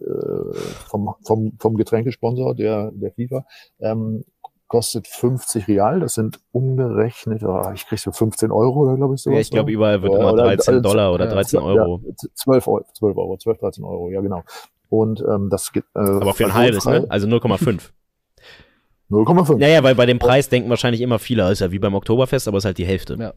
[0.88, 3.46] vom, vom, vom Getränkesponsor der, der FIFA
[3.80, 4.24] ähm,
[4.68, 6.00] kostet 50 Real.
[6.00, 9.36] Das sind umgerechnet, oh, ich krieg so 15 Euro oder glaube ich sowas.
[9.36, 9.76] Ja, ich glaube, ne?
[9.76, 12.02] überall wird Ja, immer oder- 13 also- Dollar oder ja, 13 Euro.
[12.06, 14.44] Ja, 12 Euro, 12 Euro, 12, 13 Euro, ja genau.
[14.90, 15.86] Und ähm, das geht.
[15.96, 17.06] Äh, Aber für ein halbes, ne?
[17.10, 17.92] Also 0,5.
[19.10, 19.58] 0,5.
[19.60, 22.58] Naja, weil bei dem Preis denken wahrscheinlich immer viele, ist ja wie beim Oktoberfest, aber
[22.58, 23.16] ist halt die Hälfte.
[23.16, 23.34] Ja.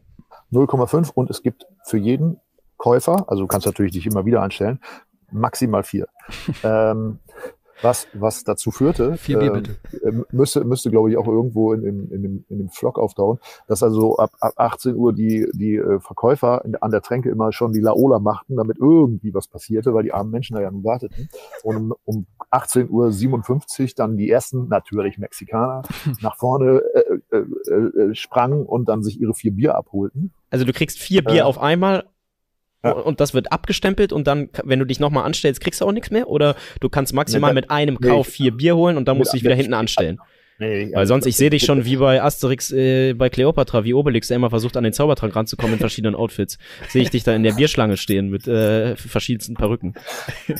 [0.51, 2.39] 0,5 und es gibt für jeden
[2.83, 4.79] Verkäufer, also du kannst natürlich dich immer wieder einstellen,
[5.31, 6.07] maximal vier.
[6.63, 7.19] ähm,
[7.83, 9.53] was, was dazu führte, Bier
[10.03, 12.97] äh, äh, müsste, müsste glaube ich, auch irgendwo in, dem- in, dem, in dem Vlog
[12.97, 17.29] auftauchen, dass also ab, ab 18 Uhr die, die äh, Verkäufer in, an der Tränke
[17.29, 20.71] immer schon die Laola machten, damit irgendwie was passierte, weil die armen Menschen da ja
[20.71, 21.29] nun warteten.
[21.63, 25.81] Und um, um 18 Uhr 57 dann die ersten, natürlich Mexikaner,
[26.21, 30.31] nach vorne äh, äh, äh, sprangen und dann sich ihre vier Bier abholten.
[30.49, 32.05] Also du kriegst vier Bier Äh, auf einmal
[32.83, 32.91] ja.
[32.91, 36.11] und das wird abgestempelt und dann, wenn du dich nochmal anstellst, kriegst du auch nichts
[36.11, 36.27] mehr?
[36.27, 38.07] Oder du kannst maximal Nee, mit einem nee.
[38.07, 40.19] Kauf vier Bier holen und dann musst du dich wieder hinten anstellen.
[40.59, 44.27] Nee, Weil sonst, ich sehe dich schon wie bei Asterix äh, bei Cleopatra, wie Obelix,
[44.27, 46.57] der immer versucht, an den Zaubertrank ranzukommen in verschiedenen Outfits.
[46.89, 49.95] Sehe ich dich da in der Bierschlange stehen mit äh, verschiedensten Perücken.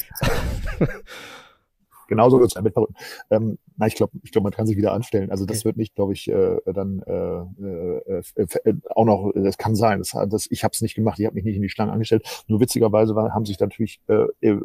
[2.13, 2.95] Genauso wird es mit Verrückten.
[3.31, 5.31] Ähm, na, ich glaube, ich glaub, man kann sich wieder anstellen.
[5.31, 9.57] Also das wird nicht, glaube ich, äh, dann äh, äh, äh, äh, auch noch, das
[9.57, 9.99] kann sein.
[9.99, 12.43] Das, das, ich habe es nicht gemacht, ich habe mich nicht in die Schlange angestellt.
[12.47, 14.59] Nur witzigerweise war, haben sich natürlich äh, äh,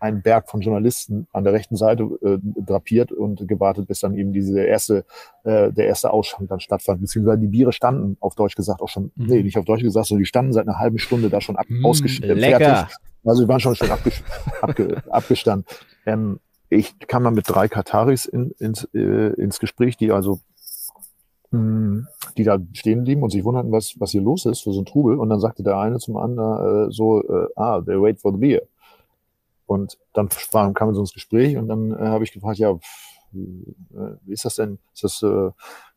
[0.00, 2.08] ein Berg von Journalisten an der rechten Seite
[2.66, 5.04] drapiert und gewartet, bis dann eben diese erste,
[5.44, 7.00] äh, der erste Ausschank dann stattfand.
[7.00, 9.26] Beziehungsweise die Biere standen, auf Deutsch gesagt, auch schon, Mhm.
[9.26, 11.66] nee, nicht auf Deutsch gesagt, sondern die standen seit einer halben Stunde da schon ab,
[11.68, 12.38] Mm, ausgeschnitten.
[12.38, 12.88] lecker.
[13.24, 14.22] Also die waren schon schön abges
[14.60, 15.66] abge abgestanden.
[16.06, 20.40] Ähm, ich kam mal mit drei Kataris in, ins, äh, ins Gespräch, die also
[21.50, 22.06] mh,
[22.36, 24.86] die da stehen blieben und sich wunderten, was, was hier los ist für so ein
[24.86, 25.18] Trubel.
[25.18, 28.38] Und dann sagte der eine zum anderen äh, so, äh, ah, they wait for the
[28.38, 28.62] beer.
[29.66, 32.74] Und dann sprach, kam wir so ins Gespräch und dann äh, habe ich gefragt, ja,
[32.74, 34.78] pff, äh, wie ist das denn?
[34.94, 35.50] Ist das, äh, äh,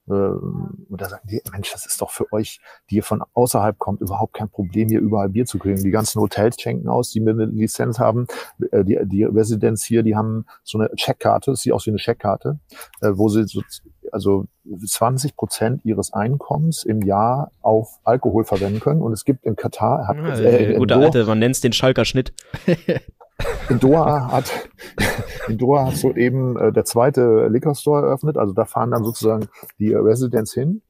[0.06, 4.02] und da sagten die, Mensch, das ist doch für euch, die ihr von außerhalb kommt,
[4.02, 5.82] überhaupt kein Problem, hier überall Bier zu kriegen.
[5.82, 8.28] Die ganzen Hotels schenken aus, die eine Lizenz haben.
[8.72, 12.60] Äh, die, die Residenz hier, die haben so eine Checkkarte, sieht aus wie eine Checkkarte,
[13.02, 13.62] äh, wo sie so,
[14.12, 14.46] also
[14.86, 19.02] 20 Prozent ihres Einkommens im Jahr auf Alkohol verwenden können.
[19.02, 22.04] Und es gibt in Katar, hat, Ah, äh, gute Doha- alte, man nennt's den Schalker
[22.06, 22.34] Schnitt.
[23.70, 24.70] in Doha hat
[25.48, 28.38] in Doha hat so eben äh, der zweite Liquor Store eröffnet.
[28.38, 29.48] Also da fahren dann sozusagen
[29.80, 30.82] die Residents hin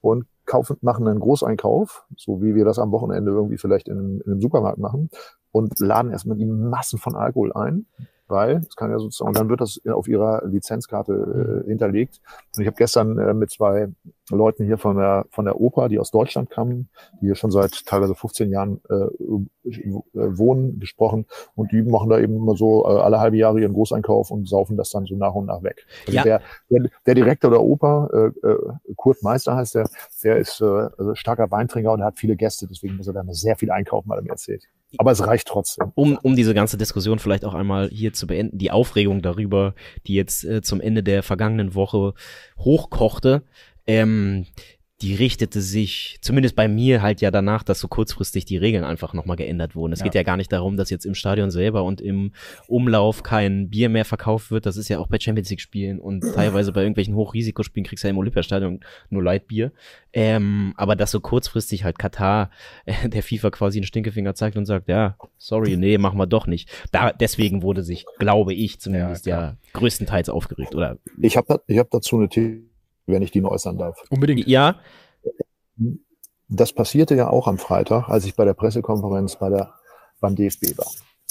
[0.00, 4.32] und kaufen, machen einen Großeinkauf, so wie wir das am Wochenende irgendwie vielleicht in, in
[4.32, 5.10] einem Supermarkt machen
[5.52, 7.86] und laden erstmal die Massen von Alkohol ein,
[8.26, 12.20] weil es kann ja sozusagen und dann wird das auf ihrer Lizenzkarte äh, hinterlegt.
[12.54, 13.88] Und ich habe gestern äh, mit zwei
[14.30, 16.88] Leuten hier von der von der Oper, die aus Deutschland kamen,
[17.20, 22.18] die hier schon seit teilweise 15 Jahren äh, äh, wohnen, gesprochen und die machen da
[22.18, 25.34] eben immer so äh, alle halbe Jahre ihren Großeinkauf und saufen das dann so nach
[25.34, 25.86] und nach weg.
[26.06, 26.22] Also Ja.
[26.22, 29.88] der, der, der Direktor der Oper, äh, äh, Kurt Meister heißt der,
[30.22, 33.34] der ist äh, also starker Weintrinker und hat viele Gäste, deswegen muss er da immer
[33.34, 34.64] sehr viel einkaufen, hat er mir erzählt.
[34.98, 35.90] Aber es reicht trotzdem.
[35.96, 39.74] um, um diese ganze Diskussion vielleicht auch einmal hier zu beenden, die Aufregung darüber,
[40.06, 42.14] die jetzt äh, zum Ende der vergangenen Woche
[42.58, 43.42] hochkochte,
[43.86, 44.46] ähm,
[45.02, 49.12] die richtete sich, zumindest bei mir halt ja danach, dass so kurzfristig die Regeln einfach
[49.12, 49.92] nochmal geändert wurden.
[49.92, 50.04] Es Ja.
[50.04, 52.32] geht ja gar nicht darum, dass jetzt im Stadion selber und im
[52.68, 54.66] Umlauf kein Bier mehr verkauft wird.
[54.66, 58.08] Das ist ja auch bei Champions League Spielen und teilweise bei irgendwelchen Hochrisikospielen kriegst du
[58.08, 59.72] ja im Olympiastadion nur Leitbier.
[60.12, 62.50] Ähm, aber dass so kurzfristig halt Katar
[62.86, 66.46] äh, der FIFA quasi einen Stinkefinger zeigt und sagt, ja, sorry, nee, machen wir doch
[66.46, 66.70] nicht.
[66.92, 69.56] Da, deswegen wurde sich, glaube ich, zumindest ja, klar.
[69.72, 70.74] größtenteils aufgeregt.
[70.74, 72.62] Oder Ich habe ich hab dazu eine Theorie,
[73.06, 74.02] wenn ich die noch äußern darf.
[74.10, 74.46] Unbedingt.
[74.46, 74.76] ja,
[76.48, 79.74] Das passierte ja auch am Freitag, als ich bei der Pressekonferenz bei der,
[80.20, 80.90] beim DFB war.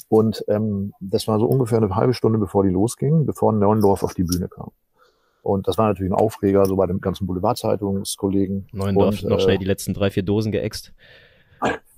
[0.09, 4.13] Und ähm, das war so ungefähr eine halbe Stunde, bevor die losging, bevor Neuendorf auf
[4.13, 4.71] die Bühne kam.
[5.41, 8.67] Und das war natürlich ein Aufreger, so bei den ganzen Boulevardzeitungskollegen.
[8.71, 10.93] Neuendorf und, noch äh, schnell die letzten drei, vier Dosen geäxt.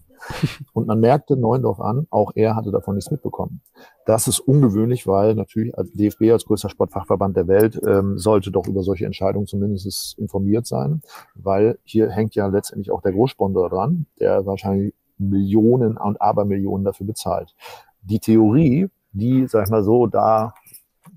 [0.74, 3.62] Und man merkte Neuendorf an, auch er hatte davon nichts mitbekommen.
[4.06, 8.68] Das ist ungewöhnlich, weil natürlich als DFB als größter Sportfachverband der Welt ähm, sollte doch
[8.68, 11.02] über solche Entscheidungen zumindest informiert sein,
[11.36, 17.08] weil hier hängt ja letztendlich auch der Großsponsor dran, der wahrscheinlich Millionen und Abermillionen dafür
[17.08, 17.56] bezahlt.
[18.02, 20.54] Die Theorie, die, sag ich mal so, da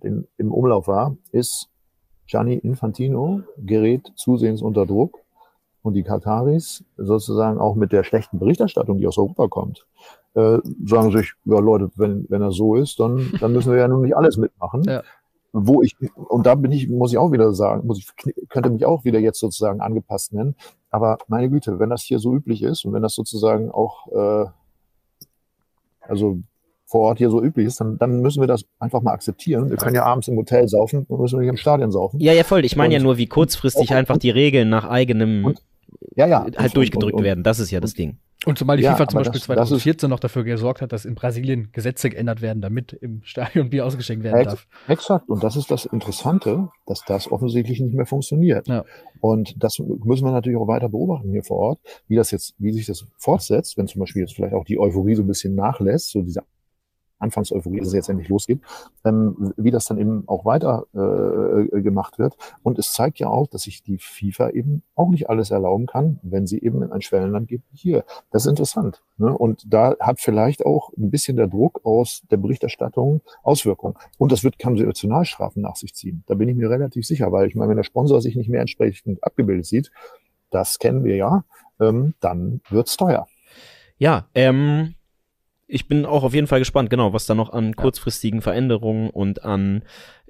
[0.03, 1.69] den, im Umlauf war, ist,
[2.27, 5.19] Gianni Infantino gerät zusehends unter Druck
[5.89, 9.87] und die Kataris sozusagen auch mit der schlechten Berichterstattung, die aus Europa kommt,
[10.35, 13.89] äh, sagen sich, ja Leute, wenn, wenn er so ist, dann, dann müssen wir ja
[13.89, 14.85] nun nicht alles mitmachen.
[14.85, 15.03] Ja.
[15.53, 18.09] Wo ich, und da bin ich, muss ich auch wieder sagen, muss ich,
[18.49, 20.55] könnte mich auch wieder jetzt sozusagen angepasst nennen.
[20.91, 24.47] Aber meine Güte, wenn das hier so üblich ist und wenn das sozusagen auch, äh,
[26.03, 26.39] also
[26.87, 29.69] vor Ort hier so üblich ist, dann, dann müssen wir das einfach mal akzeptieren.
[29.69, 32.19] Wir können ja abends im Hotel saufen, dann müssen wir nicht im Stadion saufen.
[32.19, 32.65] Ja, ja, voll.
[32.65, 35.63] Ich meine ja Und- nur, wie kurzfristig und- einfach die Regeln nach eigenem und-
[36.17, 36.47] Ja, ja.
[36.57, 37.43] halt durchgedrückt und, und, werden.
[37.45, 38.19] Das ist ja das Ding.
[38.47, 40.93] Und zumal die Ja, FIFA zum Beispiel das- das ist- 2014 noch dafür gesorgt hat,
[40.93, 44.67] dass in Brasilien Gesetze geändert werden, damit im Stadion Bier ausgeschenkt werden Ex darf.
[44.87, 45.29] exakt.
[45.29, 48.69] Und das ist das Interessante, dass das offensichtlich nicht mehr funktioniert.
[48.69, 48.85] Ja.
[49.21, 52.73] Und das müssen wir natürlich auch weiter beobachten hier vor Ort, wie das jetzt, wie
[52.73, 56.11] sich das fortsetzt, wenn zum Beispiel jetzt vielleicht auch die Euphorie so ein bisschen nachlässt,
[56.13, 56.43] so diese
[57.19, 58.61] Anfangseuphorie, dass es jetzt endlich losgeht,
[59.05, 62.37] ähm, wie das dann eben auch weiter äh, gemacht wird.
[62.63, 66.21] Und es zeigt ja auch, dass sich die FIFA eben auch nicht alles erlauben kann,
[66.23, 68.05] wenn sie eben in ein Schwellenland geht wie hier.
[68.31, 69.03] Das ist interessant.
[69.17, 69.37] Ne?
[69.37, 73.95] Und da hat vielleicht auch ein bisschen der Druck aus der Berichterstattung Auswirkungen.
[74.19, 76.25] Und das wird Nationalstrafen nach sich ziehen.
[76.27, 78.61] Da bin ich mir relativ sicher, weil ich meine, wenn der Sponsor sich nicht mehr
[78.61, 79.91] entsprechend abgebildet sieht,
[80.51, 81.45] das kennen wir ja,
[81.81, 83.27] ähm, dann wird's teuer.
[83.99, 84.95] Ja, ähm,
[85.69, 89.45] ich bin auch auf jeden Fall gespannt, genau, was da noch an kurzfristigen Veränderungen und
[89.45, 89.83] an,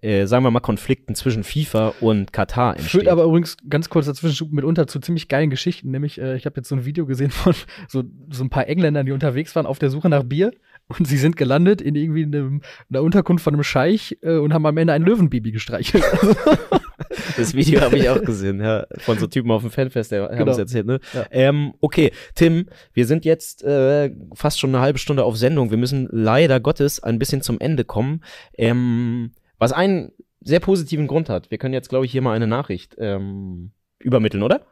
[0.02, 2.90] äh, sagen wir mal, Konflikten zwischen FIFA und Katar entsteht.
[2.90, 5.92] Führt aber übrigens ganz kurz dazwischen mitunter zu ziemlich geilen Geschichten.
[5.92, 7.54] Nämlich, äh, ich habe jetzt so ein Video gesehen von
[7.88, 10.52] so, so ein paar Engländern, die unterwegs waren auf der Suche nach Bier.
[10.88, 14.66] Und sie sind gelandet in irgendwie einem, einer Unterkunft von einem Scheich äh, und haben
[14.66, 16.02] am Ende ein Löwenbaby gestreichelt.
[17.36, 20.36] Das Video habe ich auch gesehen, ja, von so Typen auf dem Fanfest, der haben
[20.38, 20.52] Genau.
[20.52, 21.00] es erzählt, ne?
[21.12, 21.26] Ja.
[21.30, 25.70] Ähm, okay, Tim, wir sind jetzt äh, fast schon eine halbe Stunde auf Sendung.
[25.70, 28.22] Wir müssen leider Gottes ein bisschen zum Ende kommen.
[28.54, 31.50] Ähm, was einen sehr positiven Grund hat.
[31.50, 34.62] Wir können jetzt, glaube ich, hier mal eine Nachricht ähm, übermitteln, oder?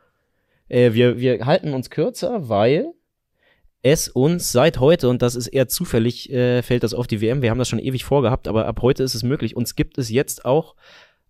[0.68, 2.86] Äh, wir, wir halten uns kürzer, weil
[3.82, 7.42] es uns seit heute, und das ist eher zufällig, äh, fällt das auf die WM,
[7.42, 9.54] wir haben das schon ewig vorgehabt, aber ab heute ist es möglich.
[9.54, 10.74] Uns gibt es jetzt auch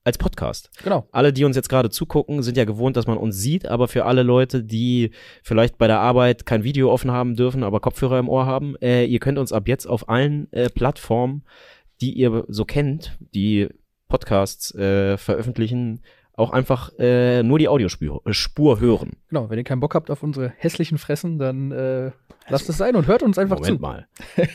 [0.07, 0.71] als Podcast.
[0.85, 1.09] genau.
[1.11, 4.05] Alle, die uns jetzt gerade zugucken, sind ja gewohnt, dass man uns sieht, aber für
[4.05, 5.11] alle Leute, die
[5.43, 9.05] vielleicht bei der Arbeit kein Video offen haben dürfen, aber Kopfhörer im Ohr haben, äh,
[9.05, 11.43] ihr könnt uns ab jetzt auf allen äh, Plattformen,
[12.01, 13.69] die ihr so kennt, die
[14.09, 16.03] Podcasts äh, veröffentlichen,
[16.35, 19.17] auch einfach äh, nur die Audiospur äh, Spur hören.
[19.29, 22.13] Genau, wenn ihr keinen Bock habt auf unsere hässlichen Fressen, dann äh,
[22.49, 23.83] lasst es sein und hört uns einfach Moment zu.
[23.83, 24.07] mal.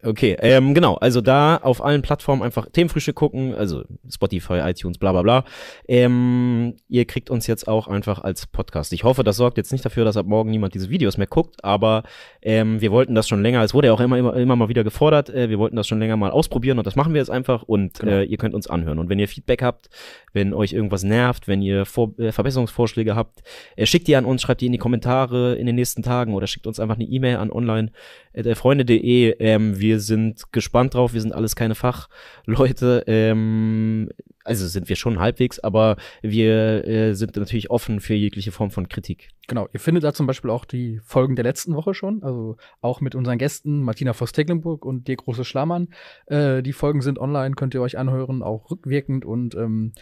[0.00, 5.10] Okay, ähm, genau, also da auf allen Plattformen einfach Themenfrühstück gucken, also Spotify, iTunes, bla
[5.10, 5.44] bla bla.
[5.88, 8.92] Ähm, ihr kriegt uns jetzt auch einfach als Podcast.
[8.92, 11.64] Ich hoffe, das sorgt jetzt nicht dafür, dass ab morgen niemand diese Videos mehr guckt,
[11.64, 12.04] aber
[12.42, 14.84] ähm, wir wollten das schon länger, es wurde ja auch immer, immer, immer mal wieder
[14.84, 17.64] gefordert, äh, wir wollten das schon länger mal ausprobieren und das machen wir jetzt einfach
[17.64, 18.12] und Genau.
[18.12, 19.00] äh, ihr könnt uns anhören.
[19.00, 19.88] Und wenn ihr Feedback habt,
[20.32, 23.42] wenn euch irgendwas nervt, wenn ihr Vor äh, Verbesserungsvorschläge habt,
[23.74, 26.46] äh, schickt die an uns, schreibt die in die Kommentare in den nächsten Tagen oder
[26.46, 27.90] schickt uns einfach eine E-Mail an online
[28.32, 29.34] äh.
[29.38, 33.04] Ähm, wir sind gespannt drauf, wir sind alles keine Fachleute.
[33.06, 34.10] Ähm,
[34.44, 38.88] also sind wir schon halbwegs, aber wir äh, sind natürlich offen für jegliche Form von
[38.88, 39.30] Kritik.
[39.46, 43.00] Genau, ihr findet da zum Beispiel auch die Folgen der letzten Woche schon, also auch
[43.00, 45.88] mit unseren Gästen Martina Voss-Tecklenburg und dir Große Schlamann.
[46.26, 49.92] Äh, die Folgen sind online, könnt ihr euch anhören, auch rückwirkend und ähm,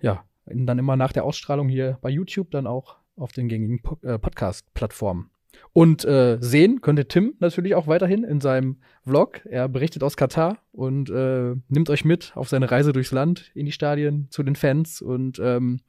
[0.00, 3.98] ja, dann immer nach der Ausstrahlung hier bei YouTube, dann auch auf den gängigen po
[4.06, 5.30] äh, Podcast-Plattformen.
[5.72, 9.44] Und äh, sehen könnt ihr Tim natürlich auch weiterhin in seinem Vlog.
[9.44, 13.66] Er berichtet aus Katar und äh, nimmt euch mit auf seine Reise durchs Land, in
[13.66, 15.02] die Stadien, zu den Fans.
[15.02, 15.80] Und ähm,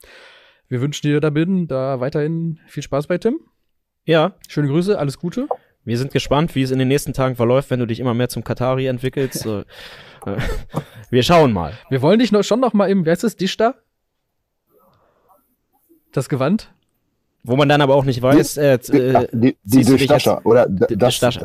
[0.67, 3.39] wir wünschen dir da bin, da weiterhin viel Spaß bei Tim.
[4.06, 5.47] Ja, Schöne Grüße, alles Gute.
[5.84, 8.30] wir sind gespannt, wie es in den nächsten Tagen verläuft, wenn du dich immer mehr
[8.30, 9.45] zum Katari entwickelst.
[9.45, 9.63] Äh,
[11.10, 11.73] wir schauen mal.
[11.89, 13.75] Wir wollen dich noch, schon noch mal im, wer ist es, da?
[16.12, 16.73] Das Gewand?
[17.43, 20.08] Wo man dann aber auch nicht weiß, äh, Die, äh, die, die ziehst du dich
[20.08, 21.39] Durchstascher, oder das weiß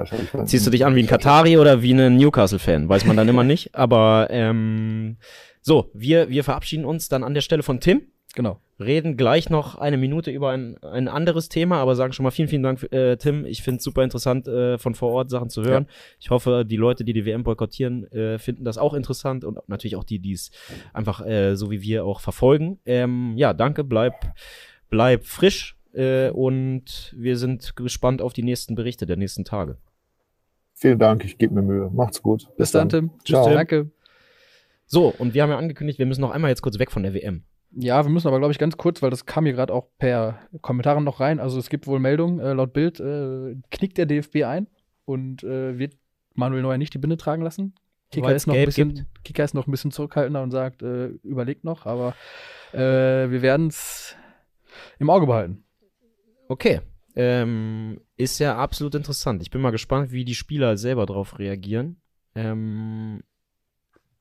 [0.46, 2.88] Ziehst du dich an wie ein Katari oder wie ein Newcastle-Fan?
[2.88, 3.74] Weiß man dann immer nicht.
[3.74, 5.16] Aber ähm,
[5.60, 8.02] so, wir, wir verabschieden uns dann an der Stelle von Tim.
[8.34, 8.60] Genau.
[8.80, 12.48] Reden gleich noch eine Minute über ein, ein anderes Thema, aber sagen schon mal vielen,
[12.48, 13.44] vielen Dank, äh, Tim.
[13.44, 15.86] Ich finde es super interessant, äh, von vor Ort Sachen zu hören.
[16.18, 19.96] Ich hoffe, die Leute, die die WM boykottieren, äh, finden das auch interessant und natürlich
[19.96, 20.50] auch die, die es
[20.94, 22.80] einfach äh, so wie wir auch verfolgen.
[22.86, 24.14] Ähm, ja, danke, bleib,
[24.88, 29.76] bleib frisch äh, und wir sind gespannt auf die nächsten Berichte der nächsten Tage.
[30.74, 31.90] Vielen Dank, ich gebe mir Mühe.
[31.92, 32.48] Macht's gut.
[32.56, 33.10] Bis, dann, Tim.
[33.24, 33.44] Ciao.
[33.44, 33.90] Tschüss, danke.
[34.86, 37.14] So, und wir haben ja angekündigt, wir müssen noch einmal jetzt kurz weg von der
[37.14, 37.44] WM.
[37.74, 40.38] Ja, wir müssen aber, glaube ich, ganz kurz, weil das kam hier gerade auch per
[40.60, 41.40] Kommentaren noch rein.
[41.40, 44.66] Also es gibt wohl Meldungen, äh, laut Bild äh, knickt der DFB ein
[45.04, 45.94] und äh, wird
[46.34, 47.74] Manuel Neuer nicht die Binde tragen lassen.
[48.10, 49.24] Kicker ist, noch ein bisschen, gibt.
[49.24, 52.14] Kicker ist noch ein bisschen zurückhaltender und sagt, äh, überlegt noch, aber
[52.74, 52.78] äh,
[53.30, 54.16] wir werden es
[54.98, 55.64] im Auge behalten.
[56.52, 56.82] Okay.
[57.16, 59.40] Ähm, ist ja absolut interessant.
[59.42, 62.00] Ich bin mal gespannt, wie die Spieler selber darauf reagieren.
[62.34, 63.22] Ähm,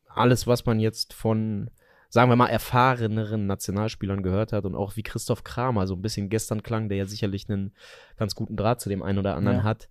[0.08, 1.70] alles, was man jetzt von,
[2.10, 6.30] sagen wir mal, erfahreneren Nationalspielern gehört hat und auch wie Christoph Kramer so ein bisschen
[6.30, 7.74] gestern klang, der ja sicherlich einen
[8.16, 9.64] ganz guten Draht zu dem einen oder anderen Ja.
[9.64, 9.90] hat.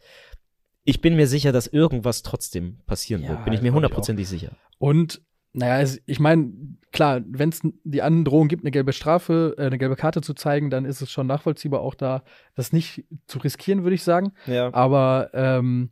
[0.84, 3.44] Ich bin mir sicher, dass irgendwas trotzdem passieren Ja, wird.
[3.44, 4.56] Bin ich mir hundertprozentig sicher.
[4.78, 6.52] Und Naja, also ich meine,
[6.92, 10.70] klar, wenn es die Androhung gibt, eine gelbe Strafe, äh, eine gelbe Karte zu zeigen,
[10.70, 12.22] dann ist es schon nachvollziehbar, auch da
[12.54, 14.32] das nicht zu riskieren, würde ich sagen.
[14.46, 14.72] Ja.
[14.72, 15.90] Aber ähm,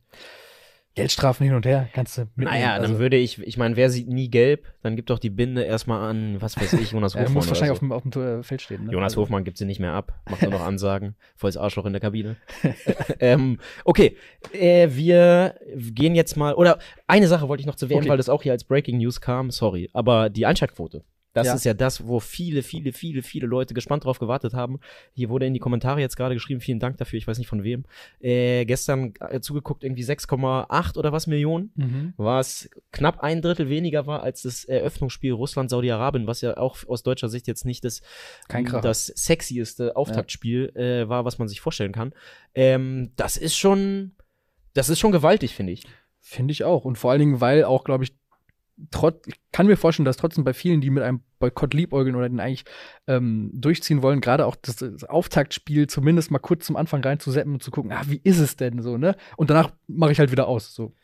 [0.98, 2.50] Geldstrafen hin und her kannst du mitnehmen.
[2.52, 5.30] Naja, dann also, würde ich, ich meine, wer sieht nie gelb, dann gibt doch die
[5.30, 7.34] Binde erstmal an, was weiß ich, Jonas er Hofmann.
[7.34, 7.94] muss oder wahrscheinlich so.
[7.94, 8.84] auf dem, auf dem äh, Feld stehen.
[8.84, 8.92] Ne?
[8.92, 11.92] Jonas Also, Hofmann gibt sie nicht mehr ab, macht nur noch Ansagen, volles Arschloch in
[11.92, 12.36] der Kabine.
[13.20, 14.16] ähm, okay,
[14.52, 15.54] äh, wir
[15.92, 18.08] gehen jetzt mal, oder eine Sache wollte ich noch zu WM, Okay.
[18.08, 21.02] weil das auch hier als Breaking News kam, sorry, aber die Einschaltquote.
[21.34, 21.54] Das Ja.
[21.54, 24.80] ist ja das, wo viele, viele, viele, viele Leute gespannt drauf gewartet haben.
[25.12, 27.62] Hier wurde in die Kommentare jetzt gerade geschrieben, vielen Dank dafür, ich weiß nicht von
[27.64, 27.84] wem.
[28.20, 32.14] Äh, gestern äh, zugeguckt, irgendwie 6,8 oder was Millionen Mhm.
[32.16, 37.28] was knapp ein Drittel weniger war als das Eröffnungsspiel Russland-Saudi-Arabien, was ja auch aus deutscher
[37.28, 38.00] Sicht jetzt nicht das,
[38.82, 42.12] das sexieste Auftaktspiel äh, war, was man sich vorstellen kann.
[42.54, 44.12] Ähm, das ist schon,
[44.74, 45.84] das ist schon gewaltig, finde ich.
[46.20, 46.84] Finde ich auch.
[46.84, 48.12] Und vor allen Dingen, weil auch, glaube ich,
[48.90, 52.28] trotz, ich kann mir vorstellen, dass trotzdem bei vielen, die mit einem Boykott liebäugeln oder
[52.28, 52.64] den eigentlich
[53.06, 57.62] ähm, durchziehen wollen, gerade auch das, das Auftaktspiel zumindest mal kurz zum Anfang reinzusetzen und
[57.62, 59.16] zu gucken, ah, wie ist es denn so, ne?
[59.36, 60.74] Und danach mache ich halt wieder aus.
[60.74, 60.94] So.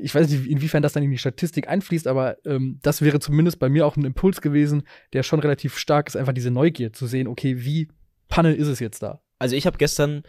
[0.00, 3.58] Ich weiß nicht, inwiefern das dann in die Statistik einfließt, aber ähm, das wäre zumindest
[3.58, 7.06] bei mir auch ein Impuls gewesen, der schon relativ stark ist, einfach diese Neugier zu
[7.06, 7.88] sehen, okay, wie
[8.28, 9.20] Panne ist es jetzt da?
[9.38, 10.22] Also ich habe gestern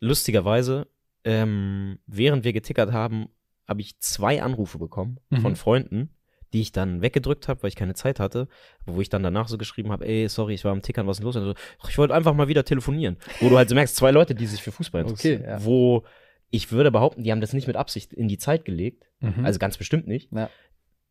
[0.00, 0.86] lustigerweise,
[1.24, 3.28] ähm, während wir getickert haben,
[3.68, 5.40] habe ich zwei Anrufe bekommen Mhm.
[5.42, 6.10] von Freunden,
[6.54, 8.48] die ich dann weggedrückt habe, weil ich keine Zeit hatte,
[8.86, 11.24] wo ich dann danach so geschrieben habe, ey, sorry, ich war am Tickern, was ist
[11.24, 11.36] los?
[11.36, 13.18] Und so, "Ach, ich wollte einfach mal wieder telefonieren.
[13.40, 15.42] Wo du halt so merkst, zwei Leute, die sich für Fußball interessieren.
[15.42, 15.64] Okay, ja.
[15.64, 16.04] Wo
[16.50, 19.04] ich würde behaupten, die haben das nicht mit Absicht in die Zeit gelegt,
[19.44, 20.32] also ganz bestimmt nicht.
[20.32, 20.48] Ja.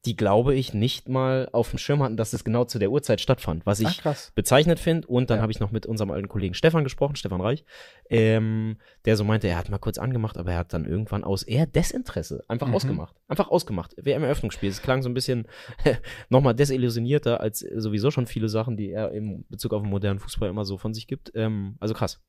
[0.05, 3.19] Die, glaube ich, nicht mal auf dem Schirm hatten, dass es genau zu der Uhrzeit
[3.19, 4.31] stattfand, was ich Ach, krass.
[4.35, 5.05] bezeichnet finde.
[5.07, 5.41] Und dann Ja.
[5.41, 7.65] habe ich noch mit unserem alten Kollegen Stefan gesprochen, Stefan Reich,
[8.09, 11.43] ähm, der so meinte, er hat mal kurz angemacht, aber er hat dann irgendwann aus
[11.43, 12.75] eher Desinteresse einfach Mhm.
[12.75, 13.15] ausgemacht.
[13.27, 13.95] Einfach ausgemacht.
[13.97, 14.69] WM-Eröffnungsspiel.
[14.69, 15.47] Es klang so ein bisschen
[16.29, 20.49] nochmal desillusionierter als sowieso schon viele Sachen, die er im Bezug auf den modernen Fußball
[20.49, 21.31] immer so von sich gibt.
[21.35, 22.21] Ähm, also krass.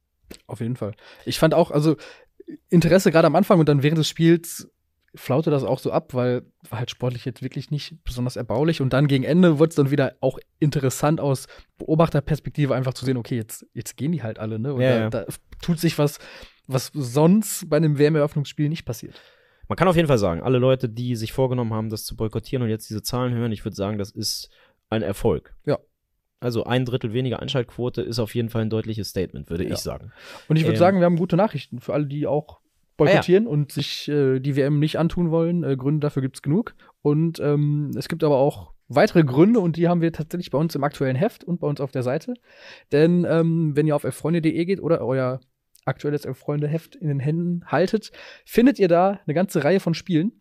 [0.47, 0.93] Auf jeden Fall.
[1.27, 1.97] Ich fand auch, also
[2.71, 4.71] Interesse gerade am Anfang und dann während des Spiels
[5.15, 8.81] flaute das auch so ab, weil war halt sportlich jetzt wirklich nicht besonders erbaulich.
[8.81, 11.47] Und dann gegen Ende wurde es dann wieder auch interessant aus
[11.79, 14.75] Beobachterperspektive einfach zu sehen, okay, jetzt, jetzt gehen die halt alle, ne?
[14.75, 15.27] Und Ja, da, ja.
[15.27, 16.19] da tut sich was,
[16.67, 19.21] was sonst bei einem WM-Eröffnungsspiel nicht passiert.
[19.69, 22.63] Man kann auf jeden Fall sagen, alle Leute, die sich vorgenommen haben, das zu boykottieren
[22.63, 24.51] und jetzt diese Zahlen hören, ich würde sagen, das ist
[24.91, 25.55] ein Erfolg.
[25.67, 25.79] Ja.
[26.41, 29.73] Also ein Drittel weniger Einschaltquote ist auf jeden Fall ein deutliches Statement, würde Ja.
[29.75, 30.13] ich sagen.
[30.49, 30.79] Und ich würde Ähm.
[30.79, 32.61] sagen, wir haben gute Nachrichten für alle, die auch
[32.99, 35.65] boykottieren und sich äh, die WM nicht antun wollen.
[35.65, 36.75] Äh, Gründe dafür gibt es genug.
[37.01, 40.75] Und ähm, es gibt aber auch weitere Gründe und die haben wir tatsächlich bei uns
[40.75, 42.35] im aktuellen Heft und bei uns auf der Seite.
[42.93, 45.41] Denn ähm, wenn ihr auf elffreunde.de geht oder euer
[45.85, 48.13] aktuelles Elf-Freunde-Heft in den Händen haltet,
[48.45, 50.33] findet ihr da eine ganze Reihe von Spielen,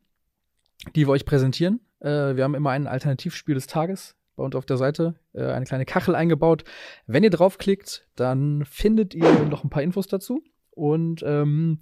[0.96, 1.80] die wir euch präsentieren.
[2.00, 5.66] Äh, wir haben immer ein Alternativspiel des Tages bei uns auf der Seite, äh, eine
[5.66, 6.64] kleine Kachel eingebaut.
[7.06, 10.44] Wenn ihr draufklickt, dann findet ihr noch ein paar Infos dazu.
[10.72, 11.80] Und ähm,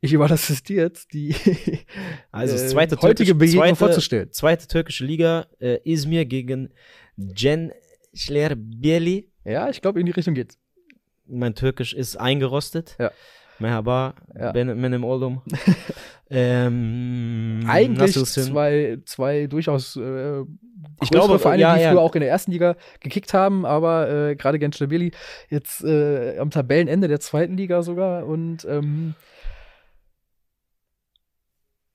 [0.00, 1.34] ich überlasse es dir jetzt, die
[2.30, 4.32] Also das äh, zweite heutige türkische- Begegnung zweite- vorzustellen.
[4.32, 6.70] Zweite türkische Liga, äh, Izmir gegen
[7.36, 7.72] Cen
[8.14, 9.28] Schlerbeli.
[9.44, 10.58] Ja, ich glaube, in die Richtung geht's.
[11.26, 12.96] Mein Türkisch ist eingerostet.
[12.98, 13.10] Ja.
[13.58, 14.52] Merhaba, Ja.
[14.52, 15.42] ben, benim oldum.
[16.30, 20.42] ähm, Eigentlich zwei, zwei durchaus äh,
[21.02, 21.90] Ich glaube, Vereine, ja, die ja.
[21.90, 25.12] früher auch in der ersten Liga gekickt haben, aber äh, gerade Genstabili
[25.48, 29.14] jetzt äh, am Tabellenende der zweiten Liga sogar und ähm,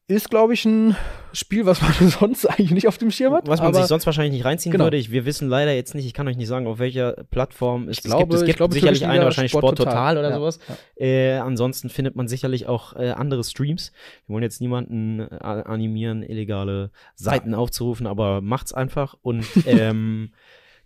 [0.07, 0.95] ist, glaube ich, ein
[1.31, 3.47] Spiel, was man sonst eigentlich nicht auf dem Schirm hat.
[3.47, 4.83] Was man sich sonst wahrscheinlich nicht reinziehen Genau.
[4.85, 4.97] würde.
[4.97, 7.99] Ich, wir wissen leider jetzt nicht, ich kann euch nicht sagen, auf welcher Plattform es
[7.99, 8.33] Ich es glaube- gibt.
[8.33, 10.59] Es ich gibt glaube, sicherlich eine, wahrscheinlich Sport Sport Total Total, oder ja, sowas.
[10.97, 13.91] Äh, ansonsten findet man sicherlich auch äh, andere Streams.
[14.27, 19.15] Wir wollen jetzt niemanden äh, animieren, illegale Seiten aufzurufen, aber macht's einfach.
[19.21, 20.33] Und ähm,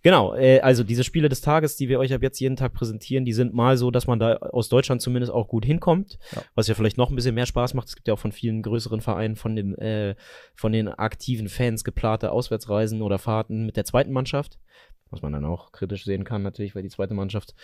[0.02, 3.24] genau, äh, also diese Spiele des Tages, die wir euch ab jetzt jeden Tag präsentieren,
[3.24, 6.42] die sind mal so, dass man da aus Deutschland zumindest auch gut hinkommt, Ja.
[6.54, 7.88] was ja vielleicht noch ein bisschen mehr Spaß macht.
[7.88, 10.14] Es gibt ja auch von vielen größeren Vereinen, von den, äh,
[10.54, 14.58] von den aktiven Fans geplante Auswärtsreisen oder Fahrten mit der zweiten Mannschaft.
[15.10, 17.54] Was man dann auch kritisch sehen kann, natürlich, weil die zweite Mannschaft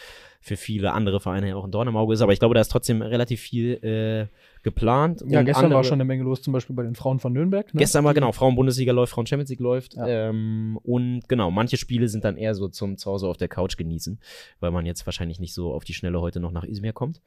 [0.41, 2.23] für viele andere Vereine ja auch ein Dorn im Auge ist.
[2.23, 4.27] Aber ich glaube, da ist trotzdem relativ viel äh,
[4.63, 5.23] geplant.
[5.27, 7.33] ja, Und gestern andere, war schon eine Menge los, zum Beispiel bei den Frauen von
[7.35, 7.73] Nürnberg.
[7.75, 7.79] Ne?
[7.79, 9.95] Gestern war genau, Frauen-Bundesliga läuft, Frauen-Champions League läuft.
[9.95, 10.07] Ja.
[10.07, 14.19] Ähm, und genau, manche Spiele sind dann eher so zum Zuhause auf der Couch genießen,
[14.61, 17.21] weil man jetzt wahrscheinlich nicht so auf die Schnelle heute noch nach Izmir kommt.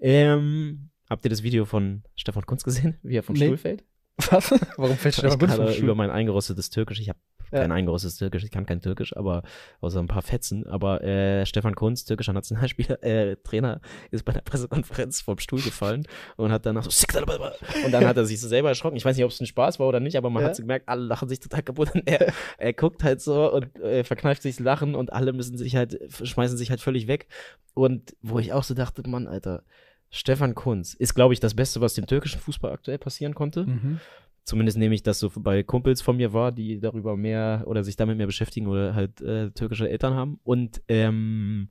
[0.00, 3.46] Ähm, habt ihr das Video von Stefan Kunz gesehen, wie er vom Nee.
[3.46, 3.84] Stuhl fällt?
[4.30, 4.50] Was?
[4.76, 5.84] Warum fällt Stefan Kunz vom Stuhl?
[5.84, 7.00] über mein eingerostetes Türkisch.
[7.00, 7.18] Ich habe
[7.52, 9.42] kein eingerostes Türkisch, ich kann kein Türkisch, aber
[9.80, 10.66] außer ein paar Fetzen.
[10.66, 16.06] Aber äh, Stefan Kunz, türkischer Nationalspieler, äh, Trainer, ist bei der Pressekonferenz vom Stuhl gefallen
[16.36, 16.90] und hat danach so
[17.84, 18.96] und dann hat er sich so selber erschrocken.
[18.96, 20.48] Ich weiß nicht, ob es ein Spaß war oder nicht, aber man Ja.
[20.48, 23.78] hat so gemerkt, alle lachen sich total kaputt und er, er guckt halt so und
[23.80, 27.28] äh, verkneift sich das Lachen und alle müssen sich halt, schmeißen sich halt völlig weg.
[27.74, 29.62] Und wo ich auch so dachte, Mann, Alter,
[30.10, 33.64] Stefan Kunz ist, glaube ich, das Beste, was dem türkischen Fußball aktuell passieren konnte.
[33.64, 34.00] Mhm.
[34.44, 37.96] Zumindest nehme ich das so bei Kumpels von mir wahr, die darüber mehr oder sich
[37.96, 40.40] damit mehr beschäftigen oder halt äh, türkische Eltern haben.
[40.42, 41.68] Und ähm,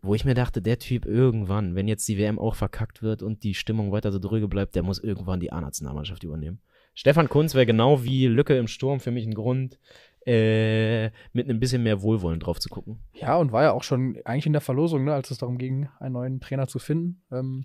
[0.00, 3.42] wo ich mir dachte, der Typ irgendwann, wenn jetzt die WM auch verkackt wird und
[3.44, 6.60] die Stimmung weiter so drüge bleibt, der muss irgendwann die A-Nationalmannschaft übernehmen.
[6.94, 9.78] Stefan Kunz wäre genau wie Lücke im Sturm für mich ein Grund,
[10.26, 13.00] äh, mit ein bisschen mehr Wohlwollen drauf zu gucken.
[13.14, 15.88] Ja, und war ja auch schon eigentlich in der Verlosung, ne, als es darum ging,
[15.98, 17.22] einen neuen Trainer zu finden.
[17.32, 17.64] Ähm,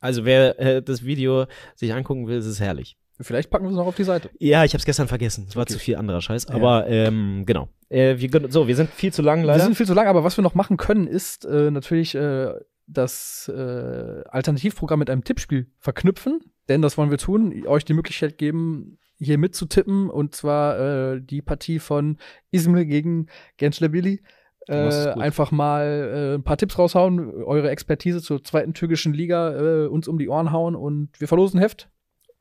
[0.00, 2.96] Also wer äh, das Video sich angucken will, ist es herrlich.
[3.20, 4.30] Vielleicht packen wir es noch auf die Seite.
[4.38, 5.46] Ja, ich habe es gestern vergessen.
[5.48, 5.72] Es war Okay.
[5.74, 6.46] zu viel anderer Scheiß.
[6.48, 6.54] Ja.
[6.54, 7.68] Aber ähm, genau.
[7.88, 9.64] Äh, wir, so, wir sind viel zu lang Wir leider.
[9.64, 12.52] sind viel zu lang, aber was wir noch machen können, ist äh, natürlich äh,
[12.86, 16.40] das äh, Alternativprogramm mit einem Tippspiel verknüpfen.
[16.68, 20.10] Denn das wollen wir tun, euch die Möglichkeit geben, hier mitzutippen.
[20.10, 20.78] Und zwar
[21.14, 22.18] äh, die Partie von
[22.50, 23.26] Ismail gegen
[24.68, 29.84] ist Äh, einfach mal äh, ein paar Tipps raushauen, eure Expertise zur zweiten türkischen Liga
[29.84, 31.88] äh, uns um die Ohren hauen und wir verlosen ein Heft.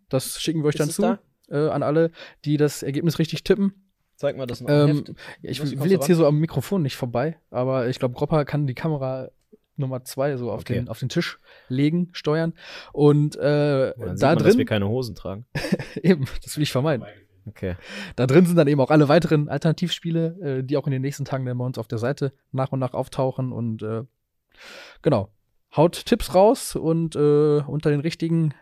[0.09, 2.11] Das schicken wir euch Ist dann zu äh, an alle,
[2.45, 3.73] die das Ergebnis richtig tippen.
[4.15, 4.69] Zeig mal das noch.
[4.69, 5.03] Ähm,
[5.41, 8.65] ja, ich will jetzt hier so am Mikrofon nicht vorbei, aber ich glaube, Gropper kann
[8.65, 9.29] die Kamera
[9.75, 10.73] Nummer zwei so auf, Okay.
[10.73, 11.37] den, auf den Tisch
[11.69, 12.53] legen, steuern.
[12.93, 15.45] Und äh, Dann sieht da man, dass wir drin, keine Hosen tragen.
[16.01, 17.05] eben, das will ich vermeiden.
[17.45, 17.75] Okay.
[18.15, 21.23] Da drin sind dann eben auch alle weiteren Alternativspiele, äh, die auch in den nächsten
[21.23, 23.51] Tagen dann bei uns auf der Seite nach und nach auftauchen.
[23.51, 24.03] Und äh,
[25.01, 25.29] genau,
[25.75, 28.53] haut Tipps raus und äh, unter den richtigen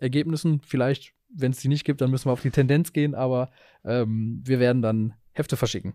[0.00, 3.50] Ergebnissen, vielleicht, wenn es die nicht gibt, dann müssen wir auf die Tendenz gehen, aber
[3.84, 5.94] ähm, wir werden dann Hefte verschicken.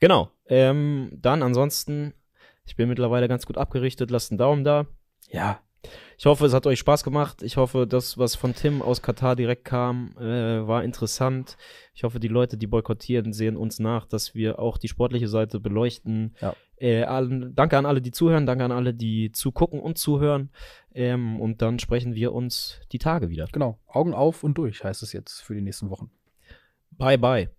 [0.00, 0.30] Genau.
[0.46, 2.14] Ähm, dann ansonsten,
[2.64, 4.10] ich bin mittlerweile ganz gut abgerichtet.
[4.10, 4.86] Lasst einen Daumen da.
[5.30, 5.60] Ja,
[6.16, 7.42] Ich hoffe, es hat euch Spaß gemacht.
[7.42, 11.56] Ich hoffe, das, was von Tim aus Katar direkt kam, äh, war interessant.
[11.94, 15.60] Ich hoffe, die Leute, die boykottieren, sehen uns nach, dass wir auch die sportliche Seite
[15.60, 16.34] beleuchten.
[16.40, 16.54] Ja.
[16.76, 18.46] Äh, allen, danke an alle, die zuhören.
[18.46, 20.50] Danke an alle, die zugucken und zuhören.
[20.94, 23.46] Ähm, und dann sprechen wir uns die Tage wieder.
[23.52, 26.10] Genau, Augen auf und durch heißt es jetzt für die nächsten Wochen.
[26.90, 27.57] Bye, bye.